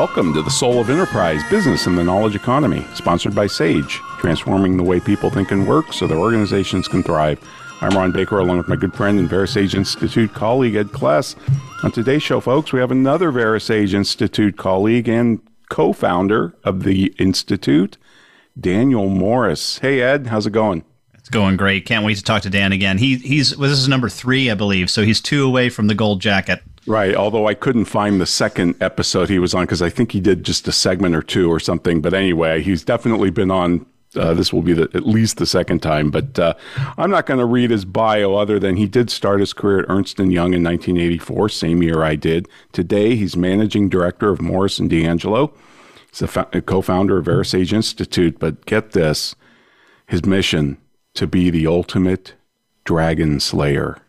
[0.00, 4.78] Welcome to the Soul of Enterprise Business and the Knowledge Economy, sponsored by SAGE, transforming
[4.78, 7.38] the way people think and work so their organizations can thrive.
[7.82, 11.36] I'm Ron Baker, along with my good friend and VeraSage Institute colleague, Ed Kless.
[11.84, 17.14] On today's show, folks, we have another VeraSage Institute colleague and co founder of the
[17.18, 17.98] Institute,
[18.58, 19.80] Daniel Morris.
[19.80, 20.82] Hey, Ed, how's it going?
[21.12, 21.84] It's going great.
[21.84, 22.96] Can't wait to talk to Dan again.
[22.96, 25.94] He, he's well, this is number three, I believe, so he's two away from the
[25.94, 26.62] gold jacket.
[26.90, 27.14] Right.
[27.14, 30.42] Although I couldn't find the second episode he was on because I think he did
[30.42, 32.00] just a segment or two or something.
[32.00, 33.86] But anyway, he's definitely been on.
[34.16, 36.52] Uh, this will be the, at least the second time, but uh,
[36.98, 39.86] I'm not going to read his bio other than he did start his career at
[39.88, 42.48] Ernst & Young in 1984, same year I did.
[42.72, 45.52] Today, he's managing director of Morris & D'Angelo.
[46.10, 46.26] He's a,
[46.60, 49.36] co-founder of VeraSage Institute, but get this,
[50.08, 50.78] his mission
[51.14, 52.34] to be the ultimate
[52.82, 54.02] dragon slayer.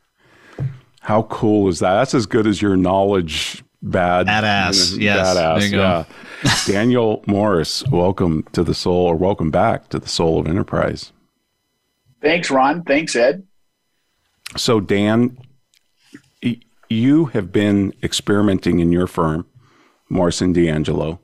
[1.02, 1.96] How cool is that?
[1.96, 4.28] That's as good as your knowledge bad.
[4.28, 4.94] Badass.
[4.94, 5.02] Mm-hmm.
[5.02, 5.36] Yes.
[5.36, 5.72] Badass.
[5.72, 6.06] Yeah.
[6.72, 11.12] Daniel Morris, welcome to the soul or welcome back to the soul of enterprise.
[12.22, 12.84] Thanks, Ron.
[12.84, 13.48] Thanks, Ed.
[14.56, 15.38] So, Dan,
[16.88, 19.48] you have been experimenting in your firm,
[20.08, 21.20] Morris & D'Angelo,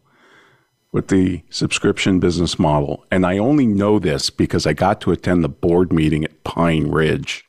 [0.92, 3.06] with the subscription business model.
[3.12, 6.90] And I only know this because I got to attend the board meeting at Pine
[6.90, 7.46] Ridge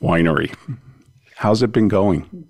[0.00, 0.54] Winery.
[1.40, 2.46] How's it been going?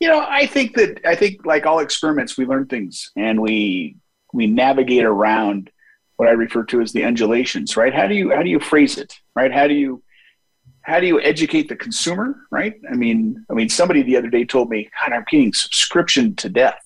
[0.00, 3.96] You know, I think that I think like all experiments, we learn things and we
[4.34, 5.70] we navigate around
[6.16, 7.94] what I refer to as the undulations, right?
[7.94, 9.50] How do you how do you phrase it, right?
[9.50, 10.02] How do you
[10.82, 12.74] how do you educate the consumer, right?
[12.92, 16.50] I mean, I mean, somebody the other day told me, God, I'm getting subscription to
[16.50, 16.84] death,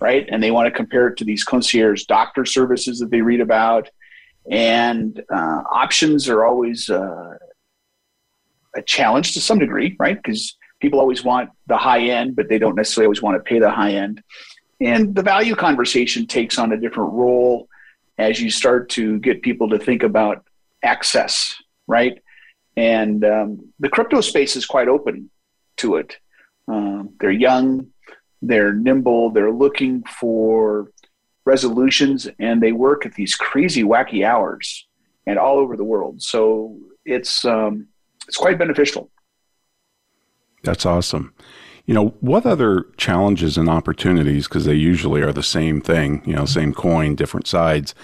[0.00, 0.28] right?
[0.28, 3.88] And they want to compare it to these concierge doctor services that they read about,
[4.50, 6.90] and uh, options are always.
[6.90, 7.36] Uh,
[8.76, 10.16] a challenge to some degree, right?
[10.16, 13.58] Because people always want the high end, but they don't necessarily always want to pay
[13.58, 14.22] the high end.
[14.80, 17.68] And the value conversation takes on a different role
[18.18, 20.44] as you start to get people to think about
[20.82, 21.56] access,
[21.86, 22.20] right?
[22.76, 25.30] And um, the crypto space is quite open
[25.78, 26.16] to it.
[26.68, 27.88] Um, they're young,
[28.40, 30.90] they're nimble, they're looking for
[31.44, 34.86] resolutions, and they work at these crazy, wacky hours
[35.26, 36.22] and all over the world.
[36.22, 37.88] So it's um,
[38.32, 39.10] it's quite beneficial.
[40.64, 41.34] That's awesome.
[41.84, 46.34] You know, what other challenges and opportunities, because they usually are the same thing, you
[46.34, 47.94] know, same coin, different sides,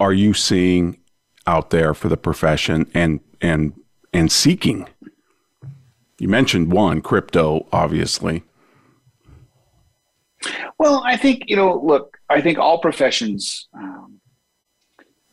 [0.00, 0.98] are you seeing
[1.46, 3.74] out there for the profession and and
[4.14, 4.88] and seeking?
[6.18, 8.44] You mentioned one, crypto, obviously.
[10.78, 14.20] Well, I think, you know, look, I think all professions, um,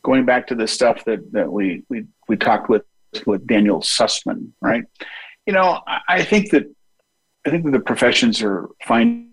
[0.02, 2.82] going back to the stuff that, that we, we, we talked with
[3.24, 4.84] with Daniel Susskind, right?
[5.46, 6.64] You know, I, think that
[7.46, 9.28] I think that the professions are finding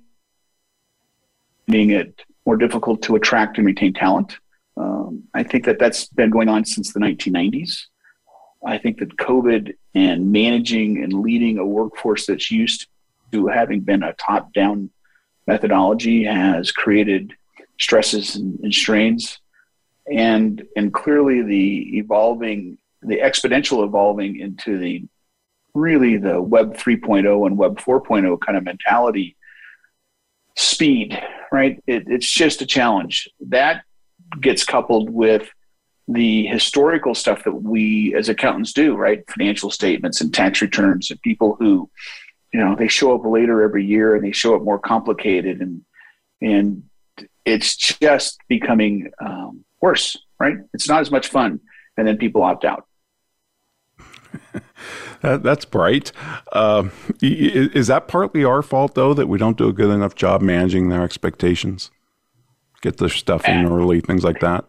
[1.68, 4.38] it more difficult to attract and retain talent.
[4.78, 7.86] Um, I think that that's been going on since the 1990s.
[8.66, 12.88] I think that COVID and managing and leading a workforce that's used
[13.32, 14.90] to having been a top down
[15.48, 17.34] methodology has created
[17.80, 19.40] stresses and, and strains.
[20.12, 25.04] And, and clearly the evolving the exponential evolving into the
[25.74, 29.36] really the web 3.0 and web 4.0 kind of mentality
[30.56, 31.20] speed
[31.54, 31.82] right?
[31.86, 33.30] It, it's just a challenge.
[33.48, 33.84] That
[34.42, 35.48] gets coupled with
[36.08, 39.24] the historical stuff that we as accountants do right?
[39.30, 41.90] Financial statements and tax returns and people who
[42.52, 45.86] you know they show up later every year and they show up more complicated and
[46.42, 46.84] and
[47.46, 50.58] it's just becoming um, worse right?
[50.74, 51.62] It's not as much fun
[51.96, 52.86] and then people opt out
[55.22, 56.12] that, that's bright.
[56.52, 56.90] Uh,
[57.22, 60.90] is that partly our fault, though, that we don't do a good enough job managing
[60.90, 61.92] their expectations?
[62.82, 64.66] Get their stuff in early, things like that?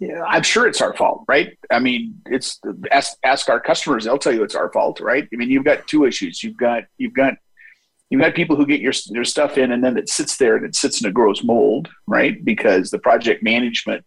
[0.00, 1.56] Yeah, I'm sure it's our fault, right?
[1.70, 5.26] I mean, it's ask, ask our customers; they'll tell you it's our fault, right?
[5.32, 6.42] I mean, you've got two issues.
[6.42, 7.34] You've got you've got
[8.10, 10.66] you've got people who get your their stuff in, and then it sits there and
[10.66, 12.44] it sits in a gross mold, right?
[12.44, 14.04] Because the project management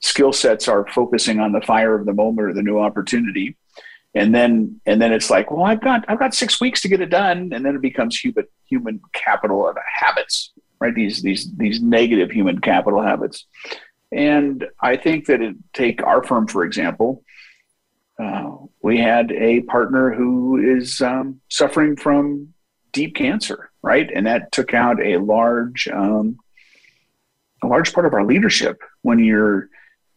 [0.00, 3.56] skill sets are focusing on the fire of the moment or the new opportunity
[4.14, 7.00] and then and then it's like, well, I've got I've got six weeks to get
[7.00, 10.94] it done, and then it becomes human human capital of habits, right?
[10.94, 13.46] These these these negative human capital habits,
[14.12, 17.24] and I think that it take our firm for example.
[18.16, 22.54] Uh, we had a partner who is um, suffering from
[22.92, 26.36] deep cancer, right, and that took out a large um,
[27.62, 28.80] a large part of our leadership.
[29.02, 29.68] When you're,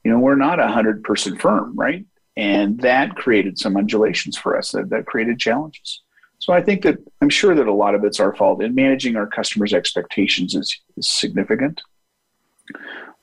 [0.04, 2.06] you know, we're not a hundred person firm, right?
[2.38, 6.02] And that created some undulations for us that, that created challenges.
[6.40, 9.16] So i think that i'm sure that a lot of it's our fault and managing
[9.16, 11.82] our customers expectations is, is significant.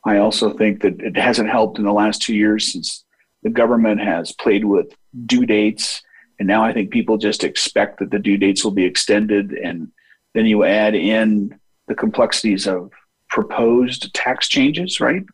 [0.07, 3.05] I also think that it hasn't helped in the last two years since
[3.43, 4.95] the government has played with
[5.27, 6.03] due dates
[6.39, 9.93] and now i think people just expect that the due dates will be extended and
[10.35, 12.91] then you add in the complexities of
[13.29, 15.25] proposed tax changes right?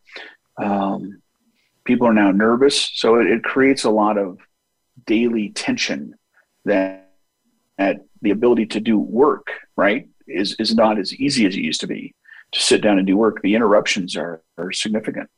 [0.59, 1.23] Um,
[1.85, 2.91] people are now nervous.
[2.95, 4.39] So it, it creates a lot of
[5.07, 6.15] daily tension
[6.65, 7.11] that,
[7.79, 11.81] that the ability to do work, right, is, is not as easy as it used
[11.81, 12.15] to be
[12.53, 13.41] to sit down and do work.
[13.43, 15.31] The interruptions are, are significant.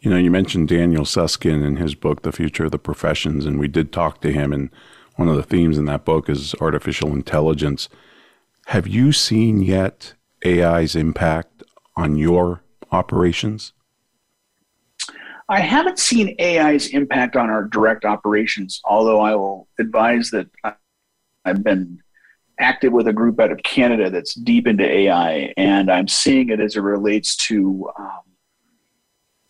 [0.00, 3.58] You know, you mentioned Daniel Susskind in his book, The Future of the Professions, and
[3.58, 4.52] we did talk to him.
[4.52, 4.70] And
[5.16, 7.88] one of the themes in that book is artificial intelligence.
[8.66, 10.14] Have you seen yet
[10.46, 11.64] AI's impact
[11.96, 13.72] on your operations?
[15.48, 20.48] I haven't seen AI's impact on our direct operations, although I will advise that
[21.44, 22.02] I've been
[22.60, 26.60] active with a group out of Canada that's deep into AI, and I'm seeing it
[26.60, 28.20] as it relates to um,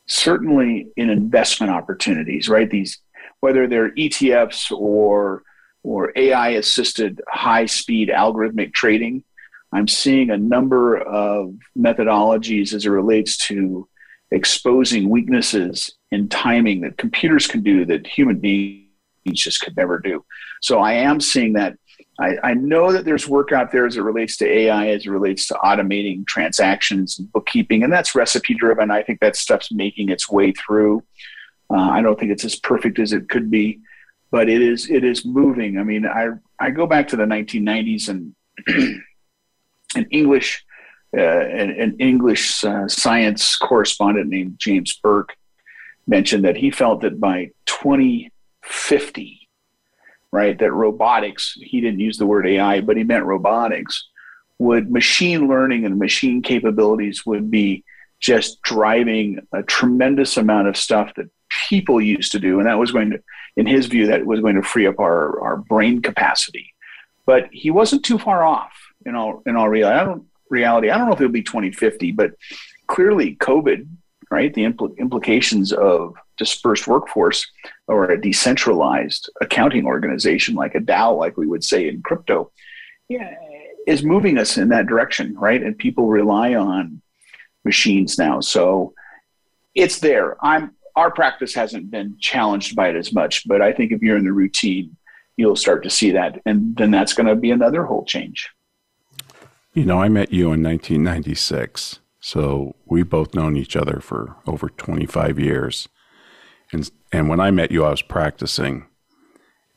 [0.07, 2.71] certainly in investment opportunities, right?
[2.71, 2.99] These
[3.41, 5.43] whether they're ETFs or
[5.83, 9.25] or AI assisted high speed algorithmic trading.
[9.73, 13.89] I'm seeing a number of methodologies as it relates to
[14.31, 18.87] exposing weaknesses in timing that computers can do that human beings
[19.35, 20.25] just could never do.
[20.63, 21.77] So I am seeing that.
[22.21, 25.11] I, I, know that there's work out there as it relates to AI, as it
[25.11, 28.91] relates to automating transactions and bookkeeping, and that's recipe driven.
[28.91, 31.05] I think that stuff's making its way through.
[31.71, 33.81] Uh, I don't think it's as perfect as it could be,
[34.33, 35.79] but it is it is moving.
[35.79, 38.35] I mean, I I go back to the 1990s and
[39.95, 40.65] an English
[41.17, 45.37] uh, an, an, English uh, science correspondent named James Burke
[46.07, 49.49] mentioned that he felt that by 2050,
[50.33, 54.09] right, that robotics, he didn't use the word AI, but he meant robotics,
[54.59, 57.85] would machine learning and machine capabilities would be
[58.21, 61.31] just driving a tremendous amount of stuff that
[61.69, 62.59] people used to do.
[62.59, 63.23] And that was going to,
[63.57, 66.75] in his view, that was going to free up our, our brain capacity.
[67.27, 68.73] But he wasn't too far off
[69.07, 70.01] in all, in all reality.
[70.01, 70.91] I don't, reality.
[70.91, 72.33] I don't know if it'll be 2050, but
[72.87, 73.89] clearly COVID,
[74.31, 74.53] right?
[74.53, 77.47] The impl- implications of dispersed workforce
[77.87, 82.51] or a decentralized accounting organization like a DAO, like we would say in crypto,
[83.09, 83.35] yeah,
[83.87, 85.63] is moving us in that direction, right?
[85.63, 87.01] And people rely on
[87.65, 88.41] machines now.
[88.41, 88.95] So
[89.75, 90.37] it's there.
[90.45, 94.17] I'm our practice hasn't been challenged by it as much, but I think if you're
[94.17, 94.97] in the routine,
[95.37, 96.43] you'll start to see that.
[96.45, 98.51] And then that's going to be another whole change.
[99.75, 102.01] You know, I met you in 1996.
[102.21, 105.89] So we've both known each other for over 25 years.
[106.73, 108.87] And, and when I met you, I was practicing.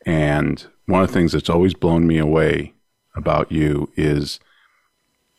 [0.05, 2.73] And one of the things that's always blown me away
[3.15, 4.39] about you is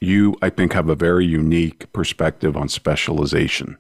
[0.01, 3.79] you, I think, have a very unique perspective on specialization.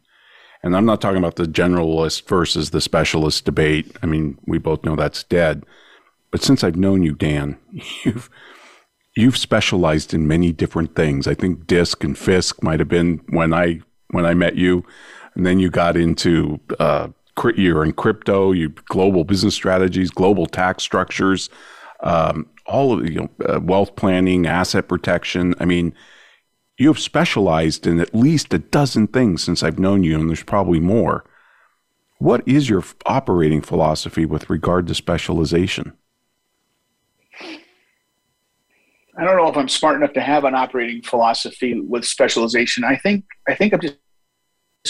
[0.62, 3.96] And I'm not talking about the generalist versus the specialist debate.
[4.02, 5.64] I mean, we both know that's dead.
[6.30, 7.58] But since I've known you, Dan,
[8.04, 8.30] you've
[9.14, 11.26] you've specialized in many different things.
[11.26, 14.84] I think DISC and FISC might have been when I when I met you,
[15.34, 17.08] and then you got into uh,
[17.56, 21.48] you're in crypto, you global business strategies, global tax structures,
[22.00, 25.54] um, all of you know, uh, wealth planning, asset protection.
[25.58, 25.94] I mean,
[26.78, 30.42] you have specialized in at least a dozen things since I've known you, and there's
[30.42, 31.24] probably more.
[32.18, 35.92] What is your operating philosophy with regard to specialization?
[39.16, 42.84] I don't know if I'm smart enough to have an operating philosophy with specialization.
[42.84, 43.96] I think I think I'm just,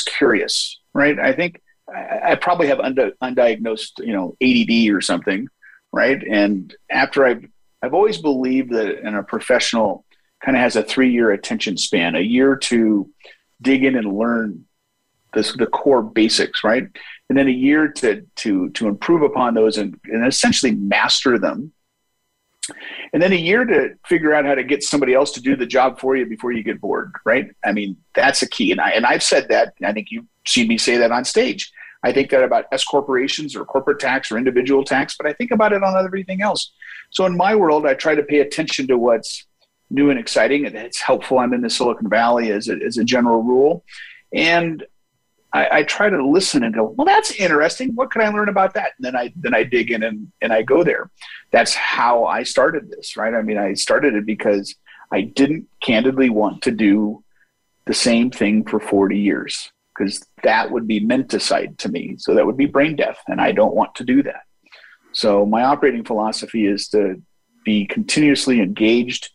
[0.07, 1.19] curious, right?
[1.19, 1.61] I think
[1.95, 5.49] I, probably have undi- undiagnosed, you know, ADD or something,
[5.93, 6.23] right?
[6.27, 7.45] And after I've
[7.83, 10.07] I've always believed that in a professional
[10.43, 13.11] kind of has a three year attention span, a year to
[13.61, 14.65] dig in and learn
[15.35, 16.87] this, the core basics, right?
[17.29, 21.73] And then a year to to to improve upon those and, and essentially master them
[23.13, 25.67] and then a year to figure out how to get somebody else to do the
[25.67, 28.91] job for you before you get bored right i mean that's a key and i
[28.91, 32.31] and i've said that i think you've seen me say that on stage I think
[32.31, 35.83] that about S corporations or corporate tax or individual tax, but I think about it
[35.83, 36.73] on everything else.
[37.11, 39.47] So in my world, I try to pay attention to what's
[39.91, 40.67] new and exciting.
[40.67, 41.39] And it's helpful.
[41.39, 43.85] I'm in the Silicon Valley as a, as a general rule.
[44.33, 44.85] And
[45.55, 47.95] I, I, try to listen and go, well, that's interesting.
[47.95, 48.93] What can I learn about that?
[48.97, 51.11] And then I then I dig in and, and I go there.
[51.51, 53.35] That's how I started this, right?
[53.35, 54.75] I mean, I started it because
[55.13, 57.23] I didn't candidly want to do
[57.87, 62.17] the same thing for 40 years because that would be menticide to me.
[62.19, 64.43] So that would be brain death, and I don't want to do that.
[65.13, 67.21] So my operating philosophy is to
[67.65, 69.31] be continuously engaged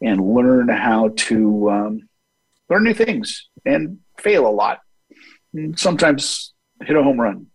[0.00, 2.08] and learn how to um,
[2.68, 4.80] learn new things and fail a lot.
[5.76, 7.46] Sometimes hit a home run.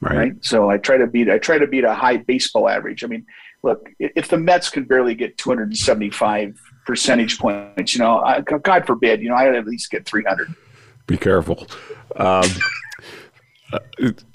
[0.00, 0.16] Right.
[0.16, 0.44] right.
[0.44, 3.04] So I try to beat I try to beat a high baseball average.
[3.04, 3.26] I mean,
[3.62, 9.22] look, if the Mets could barely get 275 percentage points, you know, I, God forbid,
[9.22, 10.54] you know, I'd at least get 300.
[11.06, 11.66] Be careful.
[12.16, 12.44] Um,
[13.72, 13.78] uh,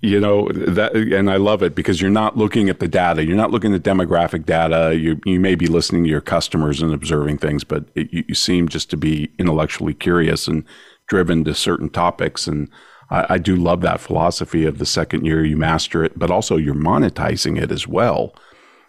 [0.01, 3.23] you know that, and I love it because you're not looking at the data.
[3.23, 4.95] You're not looking at demographic data.
[4.95, 8.35] You you may be listening to your customers and observing things, but it, you, you,
[8.35, 10.63] seem just to be intellectually curious and
[11.09, 12.47] driven to certain topics.
[12.47, 12.69] And
[13.09, 16.55] I, I, do love that philosophy of the second year you master it, but also
[16.55, 18.33] you're monetizing it as well.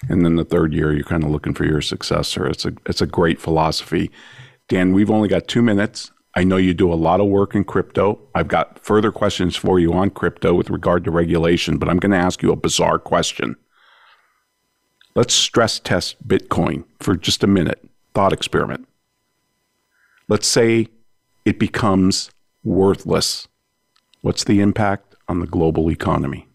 [0.09, 2.47] And then the third year you're kind of looking for your successor.
[2.47, 4.11] It's a it's a great philosophy.
[4.69, 6.13] Dan, we've only got two minutes.
[6.37, 8.21] I know you do a lot of work in crypto.
[8.35, 12.13] I've got further questions for you on crypto with regard to regulation, but I'm going
[12.13, 13.57] to ask you a bizarre question.
[15.17, 17.85] Let's stress test Bitcoin for just a minute.
[18.15, 18.87] Thought experiment.
[20.29, 20.87] Let's say
[21.45, 22.31] it becomes
[22.65, 23.49] worthless.
[24.23, 26.47] What's the impact on the global economy?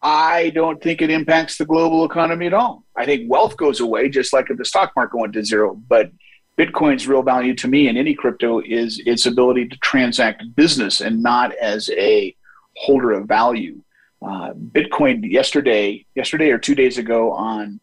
[0.00, 2.84] I don't think it impacts the global economy at all.
[2.96, 5.74] I think wealth goes away just like if the stock market went to zero.
[5.88, 6.10] But
[6.56, 11.22] Bitcoin's real value to me in any crypto is its ability to transact business and
[11.22, 12.34] not as a
[12.76, 13.82] holder of value.
[14.20, 17.80] Uh, Bitcoin yesterday, yesterday or two days ago on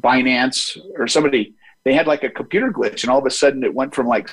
[0.00, 3.74] Binance or somebody, they had like a computer glitch, and all of a sudden it
[3.74, 4.30] went from like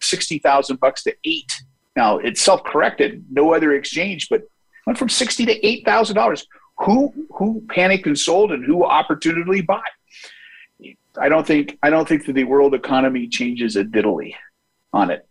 [0.00, 1.52] sixty thousand bucks to eight.
[1.96, 4.42] Now it's self-corrected, no other exchange, but
[4.86, 6.46] went from sixty to eight thousand dollars.
[6.78, 9.84] Who who panicked and sold, and who opportunely bought?
[11.18, 14.34] I don't think I don't think that the world economy changes a diddly
[14.92, 15.26] on it.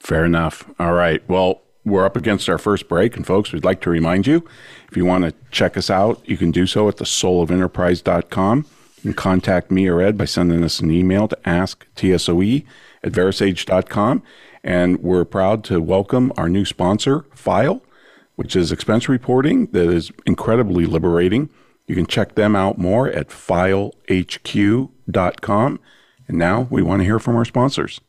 [0.00, 0.68] Fair enough.
[0.78, 1.26] All right.
[1.28, 4.46] Well, we're up against our first break, and folks, we'd like to remind you
[4.90, 8.58] if you want to check us out, you can do so at the soulofenterprise.com.
[8.58, 8.77] You
[9.08, 12.64] can contact me or Ed by sending us an email to asktsoe
[13.02, 14.22] at verasage.com.
[14.64, 17.82] And we're proud to welcome our new sponsor, Fyle
[18.38, 21.50] which is expense reporting that is incredibly liberating.
[21.88, 23.90] You can check them out more at fylehq.com.
[26.28, 28.00] And now we want to hear from our sponsors.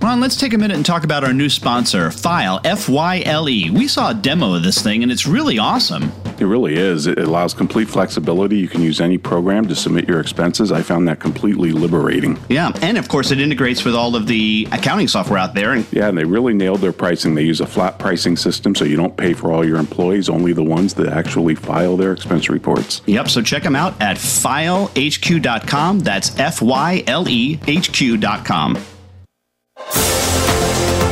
[0.00, 3.48] Ron, let's take a minute and talk about our new sponsor, Fyle, F Y L
[3.48, 3.68] E.
[3.70, 6.12] We saw a demo of this thing and it's really awesome.
[6.40, 7.06] It really is.
[7.06, 8.56] It allows complete flexibility.
[8.56, 10.72] You can use any program to submit your expenses.
[10.72, 12.38] I found that completely liberating.
[12.48, 15.72] Yeah, and of course, it integrates with all of the accounting software out there.
[15.72, 17.34] And yeah, and they really nailed their pricing.
[17.34, 20.54] They use a flat pricing system, so you don't pay for all your employees, only
[20.54, 23.02] the ones that actually file their expense reports.
[23.06, 26.00] Yep, so check them out at fylehq.com.
[26.00, 28.78] That's F Y L E H Q.com.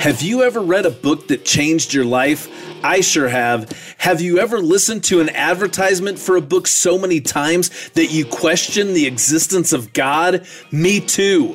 [0.00, 2.48] Have you ever read a book that changed your life?
[2.82, 3.70] I sure have.
[3.98, 8.24] Have you ever listened to an advertisement for a book so many times that you
[8.24, 10.46] question the existence of God?
[10.72, 11.54] Me too.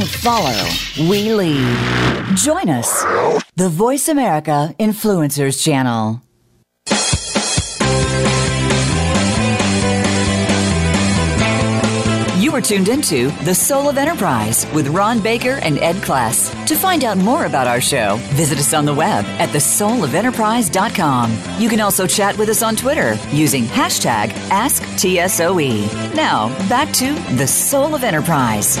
[0.00, 2.36] don't follow, we lead.
[2.36, 3.02] Join us,
[3.56, 6.22] the Voice America Influencers Channel.
[12.40, 16.50] You are tuned into The Soul of Enterprise with Ron Baker and Ed Kless.
[16.66, 21.60] To find out more about our show, visit us on the web at thesoulofenterprise.com.
[21.60, 26.14] You can also chat with us on Twitter using hashtag AskTSOE.
[26.14, 28.78] Now, back to The Soul of Enterprise.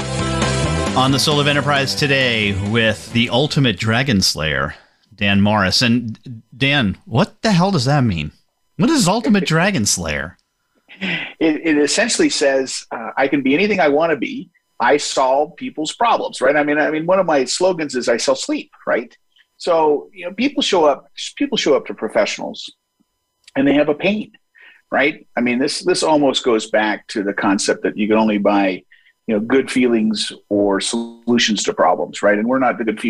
[0.96, 4.74] On The Soul of Enterprise today with the ultimate dragon slayer,
[5.14, 5.82] Dan Morris.
[5.82, 8.32] And Dan, what the hell does that mean?
[8.76, 10.36] What is ultimate dragon slayer?
[11.00, 14.50] it, it essentially says uh, I can be anything I want to be.
[14.78, 16.56] I solve people's problems, right?
[16.56, 19.16] I mean, I mean, one of my slogans is I sell sleep, right?
[19.58, 21.06] So you know, people show up.
[21.36, 22.70] People show up to professionals,
[23.56, 24.32] and they have a pain,
[24.90, 25.26] right?
[25.36, 28.84] I mean, this this almost goes back to the concept that you can only buy,
[29.30, 32.36] you know, good feelings or solutions to problems, right?
[32.36, 33.00] And we're not the good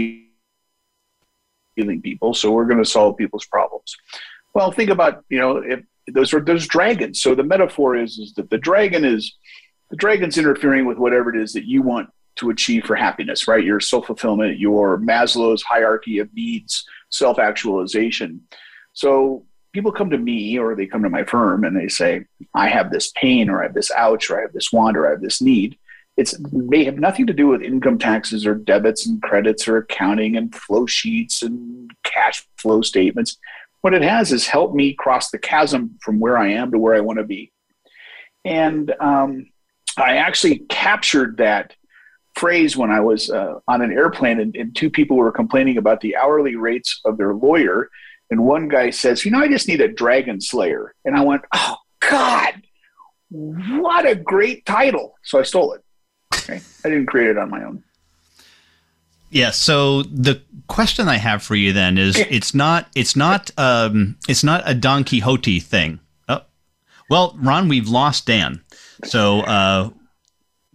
[1.75, 3.97] feeling people, so we're going to solve people's problems.
[4.53, 5.81] Well, think about you know if
[6.13, 7.23] those are those dragons.
[7.23, 9.35] So the metaphor is is that the dragon is
[9.89, 13.65] the dragon's interfering with whatever it is that you want to achieve for happiness, right?
[13.65, 18.43] Your self fulfillment, your Maslow's hierarchy of needs, self actualization.
[18.93, 22.69] So people come to me or they come to my firm and they say, I
[22.69, 25.11] have this pain or I have this ouch or I have this want or I
[25.11, 25.79] have this need.
[26.21, 30.37] It's may have nothing to do with income taxes or debits and credits or accounting
[30.37, 33.39] and flow sheets and cash flow statements.
[33.81, 36.95] What it has is helped me cross the chasm from where I am to where
[36.95, 37.53] I want to be.
[38.45, 39.47] And um,
[39.97, 41.75] I actually captured that
[42.35, 46.03] phrase when I was uh, on an airplane, and, and two people were complaining about
[46.03, 47.89] the hourly rates of their lawyer.
[48.31, 50.95] And one guy says, You know, I just need a dragon slayer.
[51.07, 52.61] And I went, Oh, God,
[53.31, 55.15] what a great title.
[55.23, 55.83] So I stole it.
[56.35, 56.61] Okay.
[56.85, 57.83] I didn't create it on my own.
[59.31, 59.51] Yeah.
[59.51, 64.43] So the question I have for you then is, it's not, it's not, um, it's
[64.43, 66.01] not a Don Quixote thing.
[66.29, 66.43] Oh,
[67.09, 68.63] well, Ron, we've lost Dan.
[69.05, 69.91] So, uh,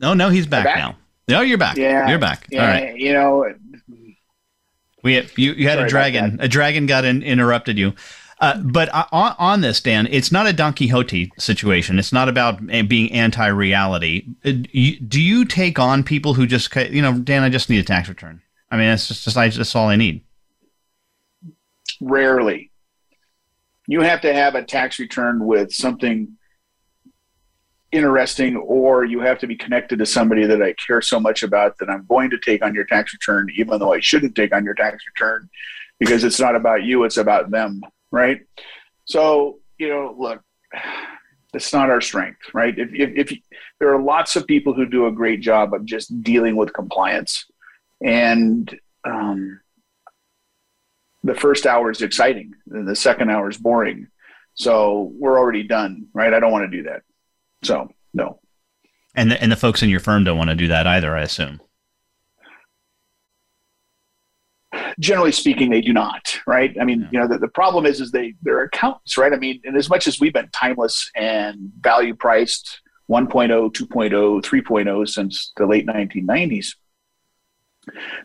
[0.01, 0.77] oh no, he's back, back?
[0.77, 0.97] now.
[1.27, 1.77] No, you're back.
[1.77, 2.47] Yeah, you're back.
[2.51, 2.95] Yeah, All right.
[2.97, 3.53] You know,
[5.01, 6.37] we you, you had a dragon.
[6.39, 7.93] A dragon got in, interrupted you.
[8.45, 11.97] Uh, but on, on, this, Dan, it's not a Don Quixote situation.
[11.97, 14.27] It's not about eh, being anti-reality.
[14.45, 14.51] Uh,
[15.07, 18.07] do you take on people who just, you know, Dan, I just need a tax
[18.07, 18.43] return.
[18.69, 20.23] I mean, that's just, just that's all I need.
[21.99, 22.69] Rarely.
[23.87, 26.37] You have to have a tax return with something
[27.91, 31.79] interesting, or you have to be connected to somebody that I care so much about
[31.79, 34.63] that I'm going to take on your tax return, even though I shouldn't take on
[34.63, 35.49] your tax return
[35.99, 37.81] because it's not about you, it's about them,
[38.15, 38.39] right?
[39.03, 40.41] So, you know, look,
[41.53, 42.73] it's not our strength, right?
[42.77, 43.39] If, if, if
[43.79, 47.45] there are lots of people who do a great job of just dealing with compliance,
[48.01, 49.59] and um,
[51.23, 54.07] the first hour is exciting, the second hour is boring.
[54.53, 56.33] So we're already done, right?
[56.33, 57.01] I don't want to do that.
[57.63, 58.39] So no.
[59.13, 61.21] And the, and the folks in your firm don't want to do that either, I
[61.21, 61.59] assume.
[64.99, 66.75] Generally speaking, they do not, right?
[66.79, 67.07] I mean, yeah.
[67.11, 69.33] you know, the, the problem is, is they they're accountants, right?
[69.33, 75.09] I mean, and as much as we've been timeless and value priced 1.0, 2.0, 3.0
[75.09, 76.75] since the late 1990s,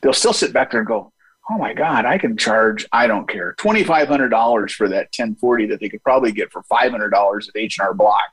[0.02, 1.12] they'll still sit back there and go,
[1.50, 5.08] "Oh my God, I can charge I don't care twenty five hundred dollars for that
[5.16, 8.30] 1040 that they could probably get for five hundred dollars at H and R Block."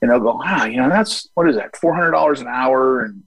[0.00, 3.02] and they'll go, ah, you know, that's what is that, four hundred dollars an hour,
[3.04, 3.22] and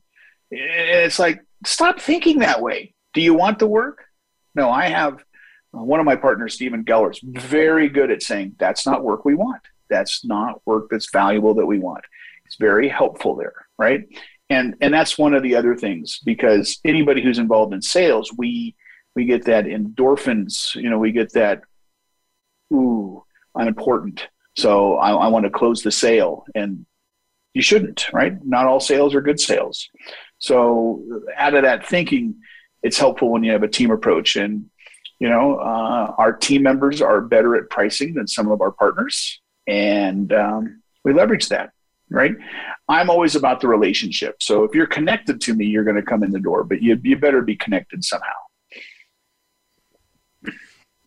[0.51, 2.93] it's like, stop thinking that way.
[3.13, 4.05] Do you want the work?
[4.55, 5.15] No, I have
[5.75, 9.35] uh, one of my partners, Stephen Geller's very good at saying that's not work we
[9.35, 9.61] want.
[9.89, 12.03] That's not work that's valuable that we want.
[12.45, 14.07] It's very helpful there, right?
[14.49, 18.75] And and that's one of the other things because anybody who's involved in sales, we
[19.15, 21.61] we get that endorphins, you know, we get that
[22.71, 23.23] ooh,
[23.55, 26.85] I'm important so I, I want to close the sale, and
[27.53, 28.33] you shouldn't, right?
[28.45, 29.89] Not all sales are good sales.
[30.39, 31.03] So
[31.35, 32.35] out of that thinking,
[32.83, 34.35] it's helpful when you have a team approach.
[34.35, 34.69] And
[35.19, 39.41] you know, uh, our team members are better at pricing than some of our partners,
[39.67, 41.71] and um, we leverage that.
[42.09, 42.35] Right?
[42.89, 44.43] I'm always about the relationship.
[44.43, 46.99] So if you're connected to me, you're going to come in the door, but you
[47.01, 48.27] you better be connected somehow.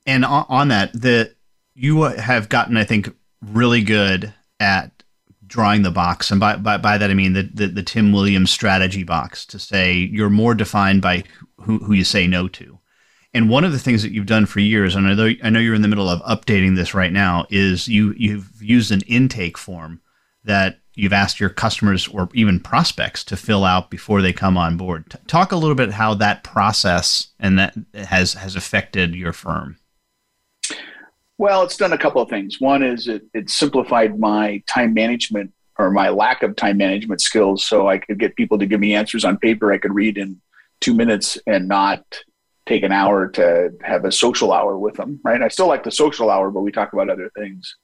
[0.06, 1.34] And on, that, the
[1.74, 5.02] you have gotten, I think, really good at
[5.46, 8.50] drawing the box, and by by, by that I mean the, the, the Tim Williams
[8.50, 11.24] strategy box to say you're more defined by
[11.60, 12.78] who you say no to.
[13.34, 15.60] And one of the things that you've done for years, and I know I know
[15.60, 19.58] you're in the middle of updating this right now, is you you've used an intake
[19.58, 20.00] form
[20.44, 24.76] that you've asked your customers or even prospects to fill out before they come on
[24.76, 25.14] board.
[25.26, 29.76] Talk a little bit how that process and that has has affected your firm.
[31.38, 32.60] Well, it's done a couple of things.
[32.60, 37.62] One is it, it simplified my time management or my lack of time management skills
[37.62, 40.40] so I could get people to give me answers on paper I could read in
[40.80, 42.02] two minutes and not
[42.66, 45.40] take an hour to have a social hour with them, right?
[45.40, 47.76] I still like the social hour, but we talk about other things.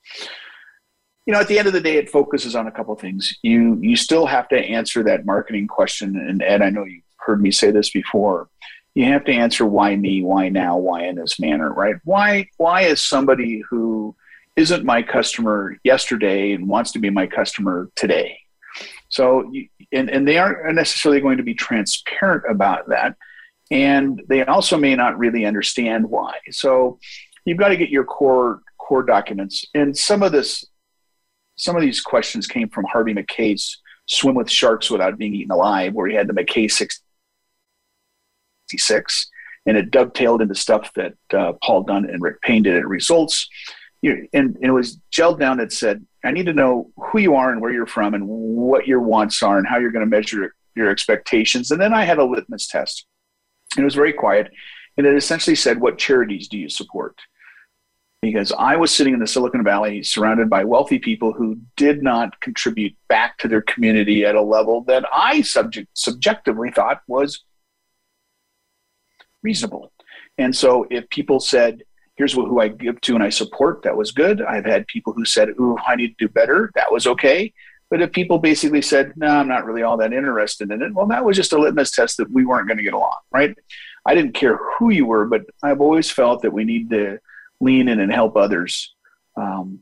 [1.25, 3.39] You know, at the end of the day, it focuses on a couple things.
[3.43, 7.41] You you still have to answer that marketing question, and Ed, I know you've heard
[7.41, 8.49] me say this before.
[8.95, 11.95] You have to answer why me, why now, why in this manner, right?
[12.05, 14.17] Why why is somebody who
[14.57, 18.39] isn't my customer yesterday and wants to be my customer today?
[19.09, 19.51] So,
[19.93, 23.17] and, and they aren't necessarily going to be transparent about that
[23.73, 26.35] and they also may not really understand why.
[26.51, 26.99] So
[27.47, 29.65] you've got to get your core core documents.
[29.75, 30.67] And some of this,
[31.57, 35.95] some of these questions came from Harvey Mackay's "Swim with Sharks Without Being Eaten Alive,"
[35.95, 39.31] where he had the Mackay 66,
[39.65, 43.49] and it dovetailed into stuff that uh, Paul Dunn and Rick Payne did at Results.
[44.03, 47.51] And, and it was gelled down that said, I need to know who you are
[47.51, 50.55] and where you're from and what your wants are and how you're going to measure
[50.75, 51.71] your expectations.
[51.71, 53.07] And then I had a litmus test
[53.79, 54.51] it was very quiet.
[54.97, 57.19] And it essentially said, What charities do you support?
[58.21, 62.41] Because I was sitting in the Silicon Valley surrounded by wealthy people who did not
[62.41, 67.43] contribute back to their community at a level that I subject, subjectively thought was
[69.43, 69.93] reasonable.
[70.39, 71.83] And so if people said,
[72.16, 74.42] here's who I give to and I support, that was good.
[74.42, 76.70] I've had people who said, ooh, I need to do better.
[76.75, 77.53] That was okay.
[77.90, 81.07] But if people basically said, no, I'm not really all that interested in it, well,
[81.09, 83.55] that was just a litmus test that we weren't going to get along, right?
[84.07, 87.18] I didn't care who you were, but I've always felt that we need to
[87.61, 88.94] lean in and help others,
[89.37, 89.81] um,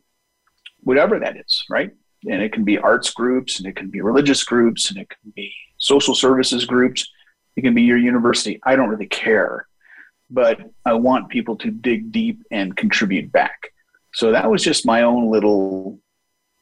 [0.80, 1.92] whatever that is, right?
[2.28, 5.32] And it can be arts groups, and it can be religious groups, and it can
[5.34, 7.08] be social services groups.
[7.56, 8.60] It can be your university.
[8.64, 9.66] I don't really care,
[10.30, 13.72] but I want people to dig deep and contribute back.
[14.14, 15.98] So that was just my own little,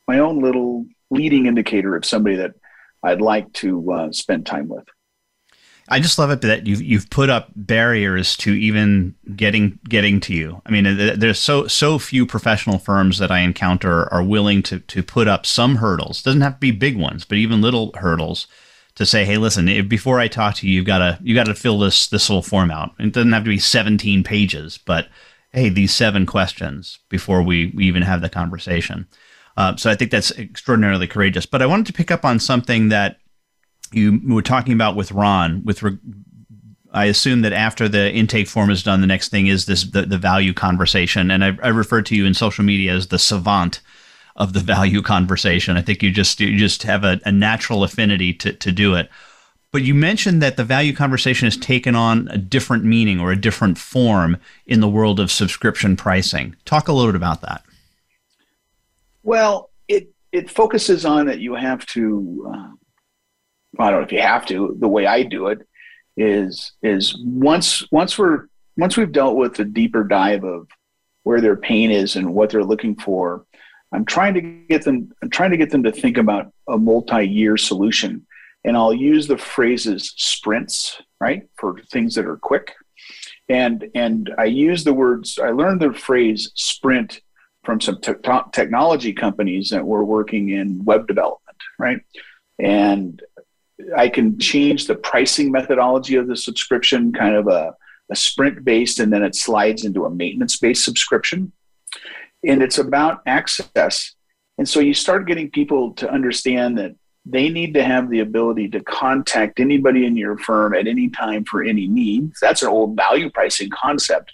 [0.06, 2.52] my own little leading indicator of somebody that
[3.02, 4.84] I'd like to uh, spend time with.
[5.90, 10.34] I just love it that you've you've put up barriers to even getting getting to
[10.34, 10.60] you.
[10.66, 10.84] I mean,
[11.18, 15.46] there's so so few professional firms that I encounter are willing to to put up
[15.46, 16.22] some hurdles.
[16.22, 18.48] Doesn't have to be big ones, but even little hurdles
[18.98, 21.54] to say, hey, listen, before I talk to you, you've got to you got to
[21.54, 22.90] fill this this little form out.
[22.98, 25.08] It doesn't have to be 17 pages, but
[25.52, 29.06] hey, these seven questions before we, we even have the conversation.
[29.56, 31.46] Uh, so I think that's extraordinarily courageous.
[31.46, 33.18] But I wanted to pick up on something that
[33.92, 35.62] you were talking about with Ron.
[35.64, 35.98] With re-
[36.92, 40.02] I assume that after the intake form is done, the next thing is this the,
[40.02, 43.80] the value conversation, and I, I refer to you in social media as the savant
[44.38, 45.76] of the value conversation.
[45.76, 49.10] I think you just you just have a, a natural affinity to to do it.
[49.70, 53.40] But you mentioned that the value conversation has taken on a different meaning or a
[53.40, 56.56] different form in the world of subscription pricing.
[56.64, 57.62] Talk a little bit about that.
[59.22, 62.50] Well, it it focuses on that you have to.
[62.50, 62.68] Uh,
[63.78, 64.74] I don't know if you have to.
[64.78, 65.58] The way I do it
[66.16, 68.46] is is once once we're
[68.76, 70.68] once we've dealt with the deeper dive of
[71.24, 73.44] where their pain is and what they're looking for.
[73.92, 75.12] I'm trying to get them.
[75.22, 78.26] I'm trying to get them to think about a multi-year solution,
[78.64, 82.74] and I'll use the phrases sprints, right, for things that are quick,
[83.48, 85.38] and and I use the words.
[85.38, 87.20] I learned the phrase sprint
[87.64, 88.12] from some te-
[88.52, 92.00] technology companies that were working in web development, right?
[92.58, 93.22] And
[93.96, 97.74] I can change the pricing methodology of the subscription, kind of a,
[98.10, 101.52] a sprint based, and then it slides into a maintenance based subscription.
[102.44, 104.14] And it's about access.
[104.58, 108.68] And so you start getting people to understand that they need to have the ability
[108.70, 112.38] to contact anybody in your firm at any time for any needs.
[112.40, 114.32] That's an old value pricing concept.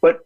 [0.00, 0.20] But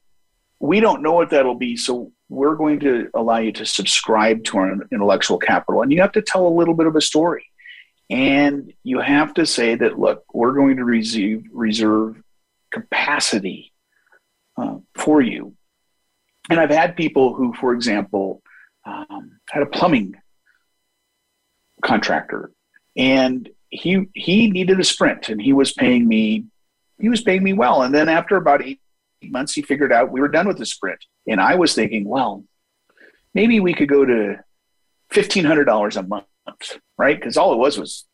[0.61, 1.77] we don't know what that'll be.
[1.77, 5.83] So we're going to allow you to subscribe to our intellectual capital.
[5.83, 7.47] And you have to tell a little bit of a story.
[8.11, 12.23] And you have to say that, look, we're going to receive, reserve
[12.73, 13.73] capacity
[14.57, 15.55] uh, for you.
[16.51, 18.43] And I've had people who, for example,
[18.85, 20.15] um, had a plumbing
[21.85, 22.51] contractor
[22.97, 26.45] and he he needed a sprint and he was paying me
[26.99, 28.81] he was paying me well and then after about eight
[29.23, 31.05] months, he figured out we were done with the sprint.
[31.27, 32.45] And I was thinking, well,
[33.35, 34.39] maybe we could go to
[35.13, 36.27] $1,500 a month,
[36.97, 37.19] right?
[37.19, 38.05] Because all it was was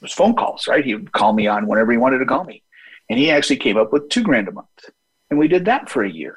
[0.00, 0.84] was phone calls, right?
[0.84, 2.62] He would call me on whenever he wanted to call me.
[3.08, 4.66] And he actually came up with two grand a month.
[5.30, 6.36] And we did that for a year.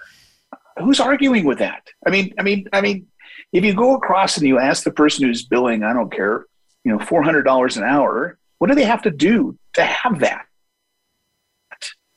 [0.79, 1.87] Who's arguing with that?
[2.05, 3.07] I mean, I mean, I mean,
[3.53, 6.45] if you go across and you ask the person who's billing, I don't care,
[6.83, 10.45] you know, $400 an hour, what do they have to do to have that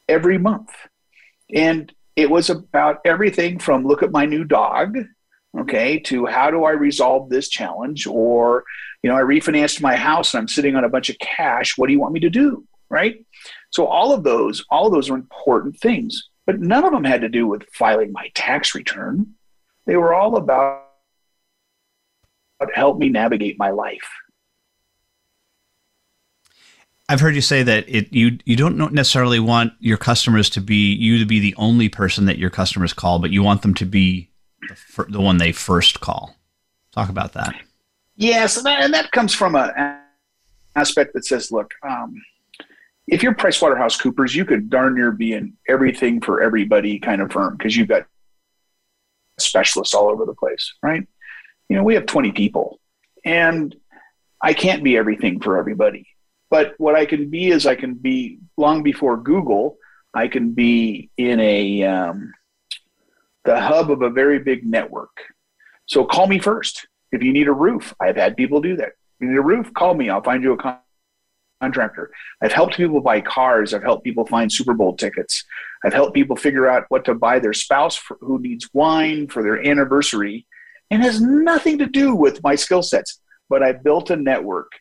[0.09, 0.71] every month?
[1.55, 4.97] And it was about everything from look at my new dog
[5.57, 8.07] okay, to how do I resolve this challenge?
[8.07, 8.64] Or,
[9.03, 11.77] you know, I refinanced my house and I'm sitting on a bunch of cash.
[11.77, 12.64] What do you want me to do?
[12.90, 13.25] Right.
[13.71, 17.20] So all of those, all of those are important things, but none of them had
[17.20, 19.34] to do with filing my tax return.
[19.84, 20.87] They were all about
[22.72, 24.08] help me navigate my life.
[27.06, 30.94] I've heard you say that it you you don't necessarily want your customers to be
[30.94, 33.84] you to be the only person that your customers call, but you want them to
[33.84, 34.30] be
[34.96, 36.34] the, the one they first call.
[36.92, 37.54] Talk about that.
[38.16, 40.00] Yes, and that, and that comes from a
[40.74, 42.14] aspect that says, look, um,
[43.09, 47.57] if you're PricewaterhouseCoopers, you could darn near be an everything for everybody kind of firm
[47.57, 48.07] because you've got
[49.38, 51.07] specialists all over the place, right?
[51.68, 52.81] You know, we have 20 people,
[53.25, 53.75] and
[54.42, 56.07] I can't be everything for everybody.
[56.51, 59.77] But what I can be is I can be long before Google.
[60.14, 62.33] I can be in a um,
[63.44, 65.16] the hub of a very big network.
[65.87, 67.94] So call me first if you need a roof.
[68.01, 68.88] I've had people do that.
[68.88, 70.11] If you need a roof, call me.
[70.11, 70.57] I'll find you a
[71.61, 72.11] contractor.
[72.42, 73.75] I've helped people buy cars.
[73.75, 75.44] I've helped people find Super Bowl tickets.
[75.85, 79.42] I've helped people figure out what to buy their spouse for, who needs wine for
[79.42, 80.47] their anniversary,
[80.90, 83.21] and has nothing to do with my skill sets.
[83.49, 84.73] But I built a network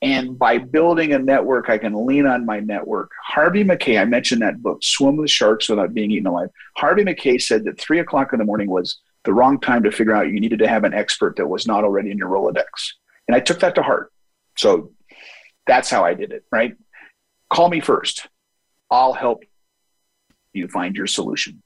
[0.00, 3.10] and by building a network, I can lean on my network.
[3.24, 6.50] Harvey Mackay, I mentioned that book, Swim with Sharks Without Being Eaten Alive.
[6.76, 10.14] Harvey Mackay said that three o'clock in the morning was the wrong time to figure
[10.14, 12.92] out you needed to have an expert that was not already in your Rolodex.
[13.26, 14.12] And I took that to heart.
[14.56, 14.92] So
[15.68, 16.74] that's how I did it, right?
[17.50, 18.26] Call me first.
[18.90, 19.44] I'll help
[20.52, 21.62] you find your solution.